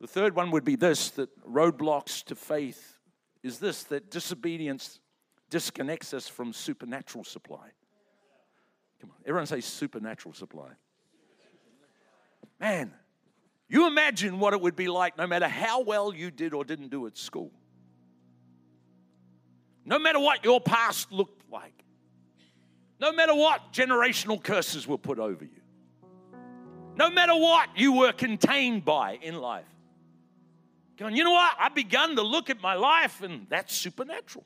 The 0.00 0.06
third 0.06 0.34
one 0.36 0.50
would 0.52 0.64
be 0.64 0.76
this 0.76 1.10
that 1.10 1.28
roadblocks 1.44 2.24
to 2.24 2.34
faith 2.34 2.98
is 3.42 3.58
this 3.58 3.84
that 3.84 4.10
disobedience 4.10 5.00
disconnects 5.50 6.14
us 6.14 6.28
from 6.28 6.52
supernatural 6.52 7.24
supply. 7.24 7.70
Come 9.00 9.10
on, 9.10 9.16
everyone 9.26 9.46
say 9.46 9.60
supernatural 9.60 10.34
supply. 10.34 10.70
Man, 12.60 12.92
you 13.68 13.86
imagine 13.86 14.40
what 14.40 14.54
it 14.54 14.60
would 14.60 14.76
be 14.76 14.88
like 14.88 15.16
no 15.16 15.26
matter 15.26 15.48
how 15.48 15.82
well 15.82 16.14
you 16.14 16.30
did 16.30 16.54
or 16.54 16.64
didn't 16.64 16.88
do 16.88 17.06
at 17.06 17.16
school. 17.16 17.52
No 19.84 19.98
matter 19.98 20.18
what 20.18 20.44
your 20.44 20.60
past 20.60 21.12
looked. 21.12 21.37
No 23.00 23.12
matter 23.12 23.34
what 23.34 23.72
generational 23.72 24.42
curses 24.42 24.86
were 24.86 24.98
put 24.98 25.18
over 25.18 25.44
you. 25.44 25.62
No 26.96 27.10
matter 27.10 27.34
what 27.34 27.68
you 27.76 27.92
were 27.92 28.12
contained 28.12 28.84
by 28.84 29.18
in 29.22 29.36
life. 29.40 29.64
Going, 30.96 31.14
you 31.14 31.22
know 31.22 31.30
what? 31.30 31.52
I've 31.60 31.76
begun 31.76 32.16
to 32.16 32.22
look 32.22 32.50
at 32.50 32.60
my 32.60 32.74
life 32.74 33.22
and 33.22 33.46
that's 33.48 33.74
supernatural. 33.74 34.44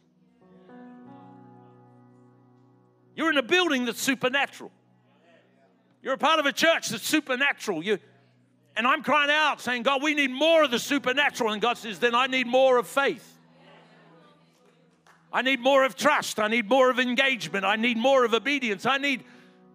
You're 3.17 3.31
in 3.31 3.39
a 3.39 3.43
building 3.43 3.87
that's 3.87 4.01
supernatural. 4.01 4.71
You're 6.03 6.15
a 6.15 6.19
part 6.19 6.41
of 6.41 6.47
a 6.47 6.53
church 6.53 6.91
that's 6.91 7.07
supernatural. 7.07 7.83
You, 7.83 7.99
and 8.77 8.87
I'm 8.87 9.03
crying 9.03 9.31
out 9.31 9.61
saying, 9.61 9.85
God, 9.85 10.03
we 10.03 10.15
need 10.15 10.31
more 10.31 10.65
of 10.65 10.71
the 10.71 10.79
supernatural. 10.79 11.53
And 11.53 11.63
God 11.63 11.79
says, 11.79 11.99
then 11.99 12.15
I 12.15 12.27
need 12.27 12.47
more 12.47 12.77
of 12.77 12.87
faith. 12.87 13.32
I 15.33 15.43
need 15.43 15.61
more 15.61 15.85
of 15.85 15.97
trust. 15.97 16.39
I 16.39 16.49
need 16.49 16.69
more 16.69 16.91
of 16.91 16.99
engagement. 16.99 17.65
I 17.65 17.77
need 17.77 17.97
more 17.97 18.25
of 18.25 18.35
obedience. 18.35 18.87
I 18.87 18.99
need 18.99 19.25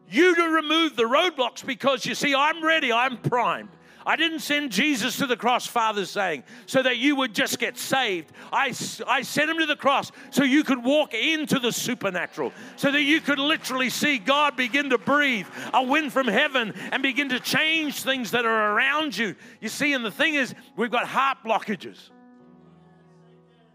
you 0.10 0.36
to 0.36 0.43
remove 0.43 0.96
the 0.96 1.04
roadblocks 1.04 1.65
because 1.65 2.06
you 2.06 2.15
see, 2.15 2.36
I'm 2.36 2.63
ready. 2.63 2.91
I'm 2.91 3.17
primed. 3.17 3.70
I 4.08 4.15
didn't 4.15 4.39
send 4.39 4.72
Jesus 4.72 5.17
to 5.17 5.26
the 5.26 5.36
cross, 5.36 5.67
Father 5.67 6.06
saying, 6.06 6.43
so 6.65 6.82
that 6.82 6.96
you 6.96 7.17
would 7.17 7.36
just 7.36 7.60
get 7.60 7.78
saved. 7.78 8.32
I, 8.54 8.74
I 9.06 9.22
sent 9.22 9.50
him 9.50 9.58
to 9.58 9.65
the 9.65 9.76
cross 9.76 10.13
so 10.30 10.46
you 10.46 10.63
could 10.63 10.82
walk 10.82 11.13
into 11.13 11.60
the 11.60 11.74
supernatural, 11.74 12.54
so 12.78 12.89
that 12.89 13.02
you 13.02 13.20
could 13.20 13.38
literally 13.38 13.89
see 13.89 14.17
God 14.17 14.56
begin 14.56 14.91
to 14.91 14.98
breathe 14.98 15.46
a 15.74 15.84
wind 15.84 16.13
from 16.13 16.30
heaven 16.30 16.74
and 16.93 17.04
begin 17.04 17.28
to 17.30 17.39
change 17.41 18.02
things 18.02 18.32
that 18.32 18.46
are 18.46 18.72
around 18.74 19.17
you. 19.17 19.36
You 19.60 19.67
see, 19.67 19.91
and 19.91 20.06
the 20.06 20.12
thing 20.12 20.36
is, 20.36 20.56
we've 20.78 20.89
got 20.89 21.06
heart 21.06 21.39
blockages. 21.46 22.10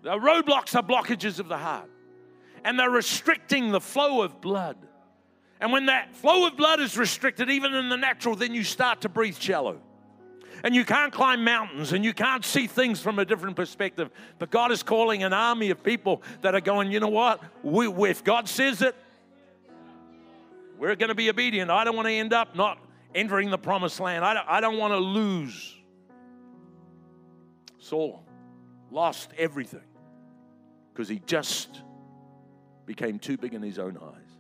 The 0.03 0.11
roadblocks 0.11 0.75
are 0.75 0.83
blockages 0.83 1.38
of 1.38 1.49
the 1.49 1.57
heart, 1.57 1.88
and 2.65 2.79
they're 2.79 2.91
restricting 2.91 3.71
the 3.71 3.81
flow 3.81 4.23
of 4.23 4.41
blood. 4.41 4.77
And 5.61 5.71
when 5.71 5.87
that 5.87 6.15
flow 6.17 6.47
of 6.47 6.57
blood 6.57 6.81
is 6.81 6.99
restricted, 6.99 7.49
even 7.49 7.73
in 7.73 7.88
the 7.88 7.97
natural, 7.97 8.35
then 8.35 8.53
you 8.53 8.65
start 8.65 9.03
to 9.03 9.09
breathe 9.09 9.38
shallow 9.38 9.81
and 10.65 10.75
you 10.75 10.85
can't 10.85 11.12
climb 11.12 11.45
mountains 11.45 11.93
and 11.93 12.05
you 12.05 12.12
can't 12.12 12.45
see 12.45 12.67
things 12.67 13.01
from 13.01 13.19
a 13.19 13.25
different 13.25 13.57
perspective. 13.57 14.11
But 14.38 14.51
God 14.51 14.73
is 14.73 14.83
calling 14.83 15.23
an 15.23 15.33
army 15.33 15.71
of 15.71 15.83
people 15.83 16.23
that 16.41 16.55
are 16.55 16.61
going, 16.61 16.91
you 16.91 17.01
know 17.01 17.09
what? 17.09 17.41
We, 17.62 17.88
if 18.11 18.25
God 18.25 18.49
says 18.49 18.83
it, 18.83 18.95
we're 20.79 20.97
going 20.97 21.09
to 21.09 21.15
be 21.15 21.31
obedient. 21.31 21.71
I 21.71 21.85
don't 21.85 21.97
want 21.97 22.09
to 22.09 22.12
end 22.12 22.33
up 22.33 22.57
not 22.57 22.79
entering 23.15 23.51
the 23.51 23.59
promised 23.59 24.01
land. 24.01 24.25
I 24.25 24.35
don't, 24.35 24.49
I 24.49 24.61
don't 24.61 24.79
want 24.79 24.93
to 24.93 24.99
lose. 24.99 25.77
Saul 27.79 28.25
lost 28.91 29.31
everything 29.38 29.91
because 30.92 31.09
he 31.09 31.20
just 31.26 31.83
became 32.87 33.18
too 33.18 33.37
big 33.37 33.55
in 33.55 33.62
his 33.62 33.78
own 33.78 33.96
eyes 33.96 34.33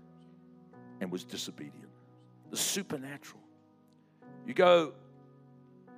and 1.00 1.10
was 1.10 1.24
disobedient. 1.24 1.88
The 2.50 2.56
supernatural. 2.56 3.40
You 4.46 4.54
go, 4.54 4.92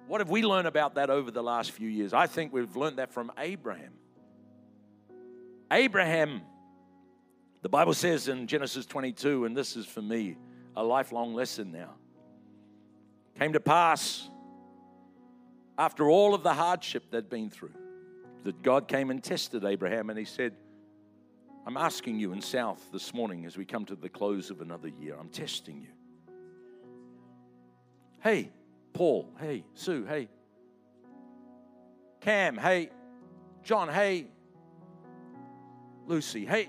what 0.06 0.20
have 0.20 0.30
we 0.30 0.42
learned 0.42 0.68
about 0.68 0.94
that 0.96 1.10
over 1.10 1.30
the 1.30 1.42
last 1.42 1.72
few 1.72 1.88
years? 1.88 2.12
I 2.12 2.26
think 2.26 2.52
we've 2.52 2.76
learned 2.76 2.98
that 2.98 3.12
from 3.12 3.32
Abraham. 3.38 3.92
Abraham, 5.70 6.42
the 7.62 7.68
Bible 7.68 7.94
says 7.94 8.28
in 8.28 8.46
Genesis 8.46 8.86
22, 8.86 9.46
and 9.46 9.56
this 9.56 9.76
is 9.76 9.86
for 9.86 10.02
me 10.02 10.36
a 10.76 10.84
lifelong 10.84 11.34
lesson 11.34 11.72
now, 11.72 11.94
came 13.38 13.54
to 13.54 13.60
pass 13.60 14.28
after 15.76 16.08
all 16.08 16.34
of 16.34 16.44
the 16.44 16.54
hardship 16.54 17.10
they'd 17.10 17.28
been 17.28 17.50
through 17.50 17.72
that 18.44 18.62
God 18.62 18.88
came 18.88 19.11
and 19.11 19.22
tested 19.22 19.64
Abraham 19.64 20.11
and 20.11 20.18
he 20.18 20.24
said, 20.24 20.54
I'm 21.66 21.76
asking 21.76 22.20
you 22.20 22.33
in 22.33 22.42
South 22.42 22.80
this 22.92 23.14
morning 23.14 23.46
as 23.46 23.57
we 23.57 23.64
come 23.64 23.87
to 23.87 23.96
the 23.96 24.09
close 24.09 24.50
of 24.50 24.61
another 24.61 24.88
year, 24.88 25.16
I'm 25.18 25.30
testing 25.30 25.80
you. 25.80 25.88
Hey, 28.22 28.50
Paul, 28.92 29.30
hey, 29.40 29.64
Sue, 29.74 30.04
hey, 30.04 30.28
Cam, 32.20 32.57
hey, 32.57 32.90
John, 33.62 33.88
hey, 33.88 34.26
Lucy, 36.07 36.44
hey. 36.44 36.68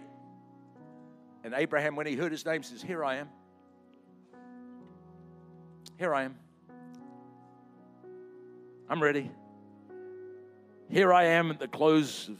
And 1.44 1.54
Abraham, 1.54 1.96
when 1.96 2.08
he 2.08 2.16
heard 2.16 2.32
his 2.32 2.46
name, 2.46 2.64
says, 2.64 2.82
Here 2.82 3.06
I 3.06 3.18
am. 3.18 3.30
Here 6.00 6.14
I 6.14 6.24
am. 6.24 6.36
I'm 8.90 9.02
ready. 9.02 9.30
Here 10.90 11.12
I 11.14 11.26
am 11.26 11.52
at 11.52 11.60
the 11.60 11.68
close 11.68 12.30
of 12.30 12.38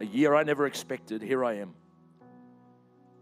a 0.00 0.04
year 0.04 0.34
I 0.34 0.42
never 0.42 0.66
expected. 0.66 1.22
Here 1.22 1.44
I 1.44 1.54
am. 1.54 1.74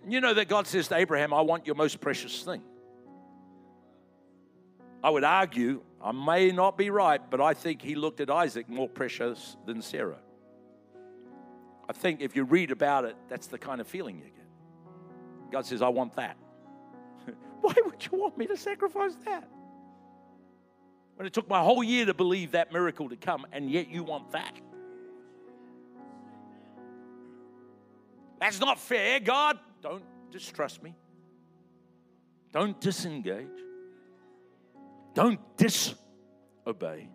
You 0.07 0.21
know 0.21 0.35
that 0.35 0.49
God 0.49 0.67
says 0.67 0.89
to 0.89 0.97
Abraham, 0.97 1.33
I 1.33 1.41
want 1.41 1.67
your 1.67 1.77
most 1.77 2.01
precious 2.01 2.43
thing. 2.43 2.63
I 5.03 5.11
would 5.11 5.25
argue, 5.25 5.83
I 6.03 6.13
may 6.13 6.51
not 6.51 6.77
be 6.77 6.91
right, 6.91 7.21
but 7.31 7.41
I 7.41 7.55
think 7.55 7.81
he 7.81 7.95
looked 7.95 8.21
at 8.21 8.31
Isaac 8.31 8.69
more 8.69 8.89
precious 8.89 9.57
than 9.67 9.83
Sarah. 9.83 10.19
I 11.89 11.93
think 11.93 12.21
if 12.21 12.35
you 12.35 12.45
read 12.45 12.71
about 12.71 13.05
it, 13.05 13.17
that's 13.29 13.47
the 13.47 13.59
kind 13.59 13.81
of 13.81 13.87
feeling 13.87 14.17
you 14.17 14.25
get. 14.25 15.53
God 15.53 15.67
says, 15.67 15.83
I 15.83 15.89
want 15.89 16.15
that. 16.15 16.37
Why 17.61 17.75
would 17.85 18.07
you 18.11 18.19
want 18.19 18.37
me 18.37 18.47
to 18.47 18.57
sacrifice 18.57 19.15
that? 19.27 19.49
When 21.17 21.27
it 21.27 21.33
took 21.33 21.49
my 21.49 21.61
whole 21.61 21.85
year 21.85 22.07
to 22.07 22.15
believe 22.15 22.53
that 22.53 22.73
miracle 22.73 23.09
to 23.09 23.17
come, 23.17 23.47
and 23.53 23.71
yet 23.71 23.89
you 23.89 24.03
want 24.03 24.33
that. 24.33 24.59
That's 28.41 28.61
not 28.61 28.79
fair, 28.79 29.21
God. 29.21 29.59
Don't 29.81 30.05
distrust 30.31 30.83
me. 30.83 30.95
Don't 32.53 32.81
disengage. 32.81 33.47
Don't 35.15 35.41
disobey. 35.57 37.09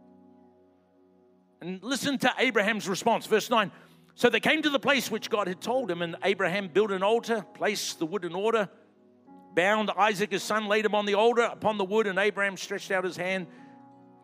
And 1.62 1.84
listen 1.84 2.18
to 2.20 2.34
Abraham's 2.38 2.88
response. 2.88 3.26
Verse 3.26 3.50
9. 3.50 3.72
So 4.16 4.30
they 4.30 4.40
came 4.40 4.62
to 4.62 4.70
the 4.70 4.80
place 4.80 5.12
which 5.12 5.30
God 5.30 5.48
had 5.48 5.62
told 5.62 5.92
him, 5.92 6.02
and 6.02 6.16
Abraham 6.24 6.68
built 6.68 6.92
an 6.92 7.04
altar, 7.04 7.46
placed 7.54 8.00
the 8.00 8.06
wood 8.06 8.26
in 8.26 8.34
order, 8.34 8.70
bound 9.54 9.92
Isaac 9.92 10.32
his 10.32 10.44
son, 10.44 10.68
laid 10.68 10.86
him 10.86 10.96
on 10.96 11.06
the 11.06 11.16
altar 11.16 11.44
upon 11.44 11.78
the 11.78 11.86
wood, 11.86 12.08
and 12.08 12.20
Abraham 12.20 12.58
stretched 12.58 12.92
out 12.92 13.04
his 13.04 13.16
hand, 13.18 13.48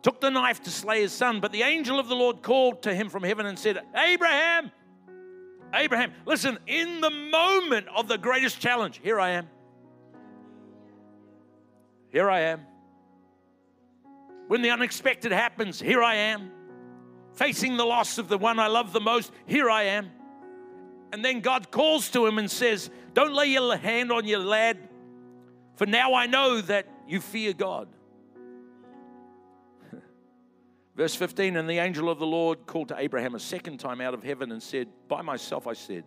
took 0.06 0.22
the 0.22 0.30
knife 0.30 0.62
to 0.62 0.70
slay 0.70 1.02
his 1.02 1.12
son. 1.12 1.40
But 1.40 1.52
the 1.52 1.64
angel 1.64 1.98
of 1.98 2.08
the 2.08 2.16
Lord 2.16 2.44
called 2.44 2.84
to 2.84 2.94
him 2.94 3.10
from 3.10 3.24
heaven 3.24 3.48
and 3.48 3.58
said, 3.58 3.82
Abraham, 3.96 4.72
Abraham, 5.74 6.14
listen, 6.28 6.60
in 6.68 7.02
the 7.02 7.10
moment 7.10 7.88
of 7.88 8.08
the 8.08 8.20
greatest 8.20 8.60
challenge, 8.60 9.02
here 9.02 9.20
I 9.20 9.32
am. 9.32 9.48
Here 12.12 12.30
I 12.30 12.42
am. 12.42 12.62
When 14.48 14.62
the 14.62 14.70
unexpected 14.70 15.32
happens, 15.32 15.80
here 15.82 16.04
I 16.04 16.14
am. 16.14 16.52
Facing 17.34 17.76
the 17.76 17.84
loss 17.84 18.20
of 18.20 18.28
the 18.28 18.38
one 18.38 18.60
I 18.60 18.68
love 18.68 18.94
the 18.94 19.02
most, 19.02 19.32
here 19.48 19.72
I 19.72 19.86
am. 19.86 20.12
And 21.14 21.26
then 21.26 21.40
God 21.40 21.72
calls 21.72 22.12
to 22.12 22.28
him 22.28 22.38
and 22.38 22.52
says, 22.52 22.92
Don't 23.16 23.34
lay 23.34 23.48
your 23.48 23.76
hand 23.76 24.12
on 24.12 24.28
your 24.28 24.38
lad, 24.38 24.88
for 25.78 25.88
now 25.88 26.14
I 26.14 26.28
know 26.28 26.62
that 26.62 26.86
you 27.08 27.22
fear 27.22 27.54
God. 27.54 27.88
Verse 30.96 31.16
15 31.16 31.58
And 31.58 31.70
the 31.70 31.80
angel 31.80 32.10
of 32.10 32.20
the 32.20 32.28
Lord 32.28 32.66
called 32.66 32.90
to 32.90 32.98
Abraham 32.98 33.36
a 33.36 33.40
second 33.40 33.80
time 33.80 34.02
out 34.02 34.14
of 34.14 34.24
heaven 34.24 34.52
and 34.52 34.62
said, 34.62 34.88
By 35.08 35.22
myself 35.22 35.68
I 35.68 35.74
said, 35.74 36.04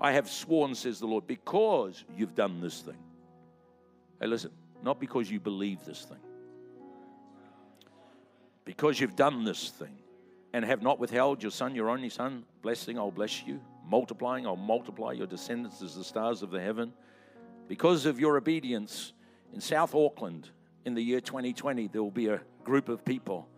I 0.00 0.12
have 0.12 0.28
sworn, 0.28 0.74
says 0.74 1.00
the 1.00 1.06
Lord, 1.06 1.26
because 1.26 2.04
you've 2.16 2.34
done 2.34 2.60
this 2.60 2.80
thing. 2.80 2.98
Hey, 4.20 4.28
listen, 4.28 4.52
not 4.82 5.00
because 5.00 5.30
you 5.30 5.40
believe 5.40 5.84
this 5.84 6.04
thing, 6.04 6.18
because 8.64 9.00
you've 9.00 9.16
done 9.16 9.44
this 9.44 9.70
thing 9.70 9.98
and 10.52 10.64
have 10.64 10.82
not 10.82 10.98
withheld 10.98 11.42
your 11.42 11.50
son, 11.50 11.74
your 11.74 11.90
only 11.90 12.08
son, 12.08 12.44
blessing, 12.62 12.98
I'll 12.98 13.10
bless 13.10 13.42
you. 13.42 13.60
Multiplying, 13.84 14.46
I'll 14.46 14.56
multiply 14.56 15.12
your 15.12 15.26
descendants 15.26 15.82
as 15.82 15.94
the 15.94 16.04
stars 16.04 16.42
of 16.42 16.50
the 16.50 16.60
heaven. 16.60 16.92
Because 17.66 18.06
of 18.06 18.20
your 18.20 18.36
obedience 18.36 19.12
in 19.52 19.60
South 19.60 19.94
Auckland 19.94 20.50
in 20.84 20.94
the 20.94 21.02
year 21.02 21.20
2020, 21.20 21.88
there 21.88 22.02
will 22.02 22.10
be 22.10 22.28
a 22.28 22.40
group 22.64 22.88
of 22.88 23.04
people 23.04 23.48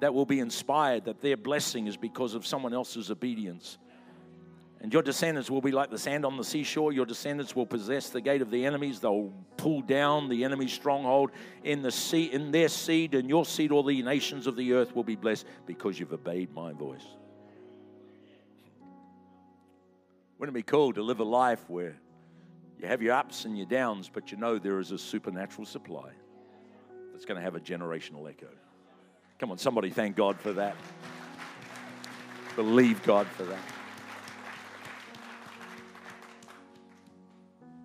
that 0.00 0.14
will 0.14 0.26
be 0.26 0.40
inspired 0.40 1.04
that 1.06 1.20
their 1.20 1.36
blessing 1.36 1.86
is 1.86 1.96
because 1.96 2.34
of 2.34 2.46
someone 2.46 2.72
else's 2.72 3.10
obedience. 3.10 3.78
And 4.80 4.92
your 4.92 5.02
descendants 5.02 5.50
will 5.50 5.60
be 5.60 5.72
like 5.72 5.90
the 5.90 5.98
sand 5.98 6.24
on 6.24 6.36
the 6.36 6.44
seashore. 6.44 6.92
Your 6.92 7.06
descendants 7.06 7.56
will 7.56 7.66
possess 7.66 8.10
the 8.10 8.20
gate 8.20 8.42
of 8.42 8.50
the 8.50 8.64
enemies. 8.64 9.00
They'll 9.00 9.32
pull 9.56 9.82
down 9.82 10.28
the 10.28 10.44
enemy's 10.44 10.72
stronghold 10.72 11.32
in 11.64 11.82
the 11.82 11.90
sea, 11.90 12.32
in 12.32 12.52
their 12.52 12.68
seed, 12.68 13.14
and 13.14 13.28
your 13.28 13.44
seed, 13.44 13.72
all 13.72 13.82
the 13.82 14.02
nations 14.02 14.46
of 14.46 14.54
the 14.54 14.74
earth 14.74 14.94
will 14.94 15.02
be 15.02 15.16
blessed 15.16 15.46
because 15.66 15.98
you've 15.98 16.12
obeyed 16.12 16.54
my 16.54 16.72
voice. 16.72 17.04
Wouldn't 20.38 20.56
it 20.56 20.60
be 20.60 20.70
cool 20.70 20.92
to 20.92 21.02
live 21.02 21.18
a 21.18 21.24
life 21.24 21.64
where 21.66 21.96
you 22.78 22.86
have 22.86 23.02
your 23.02 23.14
ups 23.14 23.44
and 23.44 23.58
your 23.58 23.66
downs, 23.66 24.08
but 24.12 24.30
you 24.30 24.38
know 24.38 24.58
there 24.58 24.78
is 24.78 24.92
a 24.92 24.98
supernatural 24.98 25.66
supply 25.66 26.10
that's 27.12 27.24
going 27.24 27.36
to 27.36 27.42
have 27.42 27.56
a 27.56 27.60
generational 27.60 28.30
echo? 28.30 28.46
Come 29.38 29.52
on, 29.52 29.58
somebody 29.58 29.90
thank 29.90 30.16
God 30.16 30.40
for 30.40 30.52
that. 30.54 30.76
Believe 32.56 33.02
God 33.04 33.26
for 33.28 33.44
that. 33.44 33.60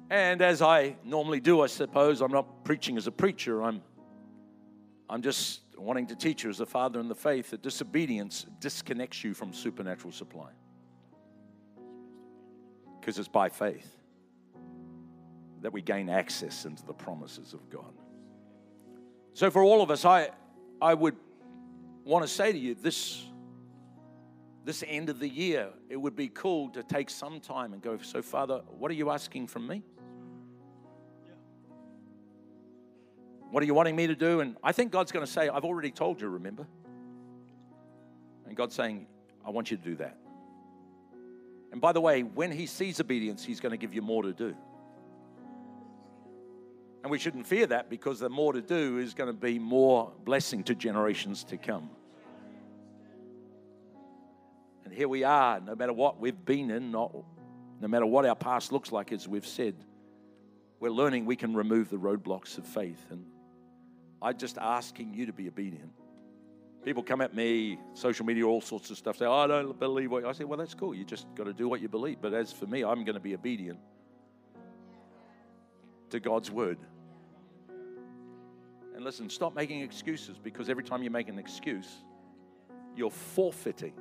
And 0.09 0.41
as 0.41 0.63
I 0.63 0.95
normally 1.03 1.39
do, 1.39 1.61
I 1.61 1.67
suppose, 1.67 2.21
I'm 2.21 2.31
not 2.31 2.63
preaching 2.63 2.97
as 2.97 3.05
a 3.05 3.11
preacher. 3.11 3.63
I'm, 3.63 3.83
I'm 5.09 5.21
just 5.21 5.61
wanting 5.77 6.07
to 6.07 6.15
teach 6.15 6.43
you 6.43 6.49
as 6.49 6.59
a 6.59 6.65
father 6.65 6.99
in 6.99 7.07
the 7.07 7.15
faith 7.15 7.51
that 7.51 7.61
disobedience 7.61 8.47
disconnects 8.59 9.23
you 9.23 9.35
from 9.35 9.53
supernatural 9.53 10.11
supply. 10.11 10.49
Because 12.99 13.19
it's 13.19 13.27
by 13.27 13.49
faith 13.49 13.95
that 15.61 15.71
we 15.71 15.81
gain 15.81 16.09
access 16.09 16.65
into 16.65 16.83
the 16.85 16.93
promises 16.93 17.53
of 17.53 17.69
God. 17.69 17.93
So, 19.33 19.49
for 19.49 19.63
all 19.63 19.81
of 19.81 19.91
us, 19.91 20.05
I, 20.05 20.29
I 20.81 20.93
would 20.93 21.15
want 22.03 22.23
to 22.23 22.27
say 22.27 22.51
to 22.51 22.57
you 22.57 22.75
this 22.75 23.23
this 24.65 24.83
end 24.87 25.09
of 25.09 25.19
the 25.19 25.27
year, 25.27 25.69
it 25.89 25.97
would 25.97 26.15
be 26.15 26.29
cool 26.29 26.69
to 26.69 26.83
take 26.83 27.09
some 27.09 27.39
time 27.39 27.73
and 27.73 27.81
go, 27.81 27.97
So, 28.01 28.21
Father, 28.21 28.61
what 28.77 28.89
are 28.91 28.93
you 28.93 29.09
asking 29.09 29.47
from 29.47 29.67
me? 29.67 29.83
What 33.51 33.61
are 33.61 33.65
you 33.65 33.73
wanting 33.73 33.95
me 33.95 34.07
to 34.07 34.15
do? 34.15 34.39
And 34.39 34.55
I 34.63 34.71
think 34.71 34.91
God's 34.91 35.11
going 35.11 35.25
to 35.25 35.31
say, 35.31 35.47
I've 35.47 35.65
already 35.65 35.91
told 35.91 36.19
you, 36.19 36.27
remember? 36.27 36.65
And 38.47 38.55
God's 38.55 38.73
saying, 38.73 39.05
I 39.45 39.51
want 39.51 39.69
you 39.69 39.77
to 39.77 39.83
do 39.83 39.95
that. 39.97 40.17
And 41.71 41.79
by 41.79 41.91
the 41.91 42.01
way, 42.01 42.23
when 42.23 42.51
He 42.51 42.65
sees 42.65 42.99
obedience, 42.99 43.43
He's 43.43 43.59
going 43.59 43.71
to 43.71 43.77
give 43.77 43.93
you 43.93 44.01
more 44.01 44.23
to 44.23 44.33
do. 44.33 44.55
And 47.03 47.11
we 47.11 47.19
shouldn't 47.19 47.45
fear 47.45 47.67
that 47.67 47.89
because 47.89 48.19
the 48.19 48.29
more 48.29 48.53
to 48.53 48.61
do 48.61 48.97
is 48.97 49.13
going 49.13 49.27
to 49.27 49.33
be 49.37 49.59
more 49.59 50.13
blessing 50.23 50.63
to 50.63 50.73
generations 50.73 51.43
to 51.45 51.57
come. 51.57 51.89
And 54.85 54.93
here 54.93 55.09
we 55.09 55.25
are, 55.25 55.59
no 55.59 55.75
matter 55.75 55.91
what 55.91 56.21
we've 56.21 56.45
been 56.45 56.71
in, 56.71 56.91
not, 56.91 57.13
no 57.81 57.87
matter 57.89 58.05
what 58.05 58.25
our 58.25 58.35
past 58.35 58.71
looks 58.71 58.93
like, 58.93 59.11
as 59.11 59.27
we've 59.27 59.45
said, 59.45 59.75
we're 60.79 60.91
learning 60.91 61.25
we 61.25 61.35
can 61.35 61.53
remove 61.53 61.89
the 61.89 61.97
roadblocks 61.97 62.57
of 62.57 62.65
faith. 62.65 63.05
And 63.09 63.25
I'm 64.21 64.37
just 64.37 64.57
asking 64.57 65.13
you 65.13 65.25
to 65.25 65.33
be 65.33 65.49
obedient. 65.49 65.91
People 66.85 67.03
come 67.03 67.19
at 67.19 67.33
me, 67.33 67.79
social 67.93 68.25
media, 68.25 68.45
all 68.45 68.61
sorts 68.61 68.91
of 68.91 68.97
stuff, 68.97 69.17
say, 69.17 69.25
oh, 69.25 69.33
I 69.33 69.47
don't 69.47 69.77
believe 69.77 70.11
what 70.11 70.25
I 70.25 70.31
say. 70.31 70.43
Well, 70.45 70.57
that's 70.57 70.73
cool. 70.73 70.93
You 70.93 71.03
just 71.03 71.27
got 71.35 71.45
to 71.45 71.53
do 71.53 71.67
what 71.67 71.81
you 71.81 71.89
believe. 71.89 72.17
But 72.21 72.33
as 72.33 72.53
for 72.53 72.65
me, 72.65 72.83
I'm 72.83 73.03
going 73.03 73.15
to 73.15 73.21
be 73.21 73.33
obedient 73.33 73.79
to 76.09 76.19
God's 76.19 76.51
word. 76.51 76.77
And 78.95 79.03
listen, 79.03 79.29
stop 79.29 79.55
making 79.55 79.81
excuses 79.81 80.37
because 80.37 80.69
every 80.69 80.83
time 80.83 81.03
you 81.03 81.09
make 81.09 81.29
an 81.29 81.39
excuse, 81.39 82.03
you're 82.95 83.09
forfeiting 83.09 83.93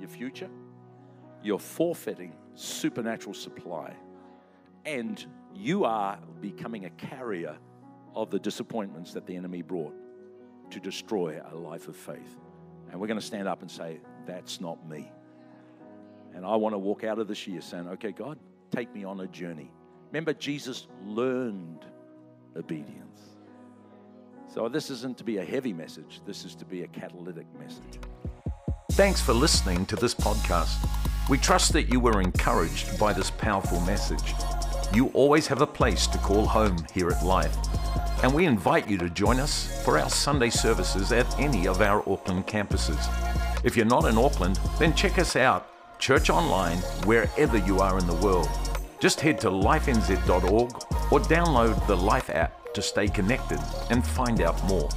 your 0.00 0.08
future, 0.08 0.50
you're 1.42 1.58
forfeiting 1.58 2.34
supernatural 2.54 3.34
supply, 3.34 3.94
and 4.84 5.24
you 5.54 5.84
are 5.84 6.18
becoming 6.40 6.84
a 6.84 6.90
carrier 6.90 7.56
of 8.14 8.30
the 8.30 8.38
disappointments 8.38 9.12
that 9.14 9.26
the 9.26 9.34
enemy 9.34 9.62
brought 9.62 9.94
to 10.70 10.80
destroy 10.80 11.40
a 11.50 11.54
life 11.54 11.88
of 11.88 11.96
faith. 11.96 12.38
And 12.90 13.00
we're 13.00 13.06
going 13.06 13.20
to 13.20 13.26
stand 13.26 13.48
up 13.48 13.62
and 13.62 13.70
say, 13.70 14.00
That's 14.26 14.60
not 14.60 14.86
me. 14.88 15.10
And 16.34 16.44
I 16.44 16.56
want 16.56 16.74
to 16.74 16.78
walk 16.78 17.04
out 17.04 17.18
of 17.18 17.28
this 17.28 17.46
year 17.46 17.60
saying, 17.60 17.88
Okay, 17.88 18.12
God, 18.12 18.38
take 18.70 18.94
me 18.94 19.04
on 19.04 19.20
a 19.20 19.26
journey. 19.26 19.72
Remember, 20.10 20.32
Jesus 20.32 20.86
learned 21.04 21.84
obedience. 22.56 23.33
So 24.54 24.68
this 24.68 24.88
isn't 24.88 25.18
to 25.18 25.24
be 25.24 25.38
a 25.38 25.44
heavy 25.44 25.72
message, 25.72 26.20
this 26.24 26.44
is 26.44 26.54
to 26.54 26.64
be 26.64 26.84
a 26.84 26.86
catalytic 26.86 27.46
message. 27.58 27.98
Thanks 28.92 29.20
for 29.20 29.32
listening 29.32 29.84
to 29.86 29.96
this 29.96 30.14
podcast. 30.14 30.76
We 31.28 31.38
trust 31.38 31.72
that 31.72 31.90
you 31.90 31.98
were 31.98 32.20
encouraged 32.20 32.96
by 32.96 33.14
this 33.14 33.32
powerful 33.32 33.80
message. 33.80 34.32
You 34.94 35.08
always 35.08 35.48
have 35.48 35.60
a 35.60 35.66
place 35.66 36.06
to 36.06 36.18
call 36.18 36.46
home 36.46 36.76
here 36.94 37.10
at 37.10 37.24
Life, 37.24 37.56
and 38.22 38.32
we 38.32 38.44
invite 38.44 38.88
you 38.88 38.96
to 38.98 39.10
join 39.10 39.40
us 39.40 39.82
for 39.84 39.98
our 39.98 40.08
Sunday 40.08 40.50
services 40.50 41.10
at 41.10 41.26
any 41.40 41.66
of 41.66 41.80
our 41.80 42.08
Auckland 42.08 42.46
campuses. 42.46 43.08
If 43.64 43.76
you're 43.76 43.86
not 43.86 44.04
in 44.04 44.16
Auckland, 44.16 44.60
then 44.78 44.94
check 44.94 45.18
us 45.18 45.34
out, 45.34 45.66
church 45.98 46.30
online, 46.30 46.78
wherever 47.06 47.58
you 47.58 47.80
are 47.80 47.98
in 47.98 48.06
the 48.06 48.14
world. 48.14 48.48
Just 49.00 49.20
head 49.20 49.40
to 49.40 49.50
lifenz.org 49.50 50.70
or 51.10 51.18
download 51.18 51.86
the 51.88 51.96
Life 51.96 52.30
app 52.30 52.63
to 52.74 52.82
stay 52.82 53.08
connected 53.08 53.60
and 53.90 54.06
find 54.06 54.40
out 54.40 54.62
more. 54.64 54.88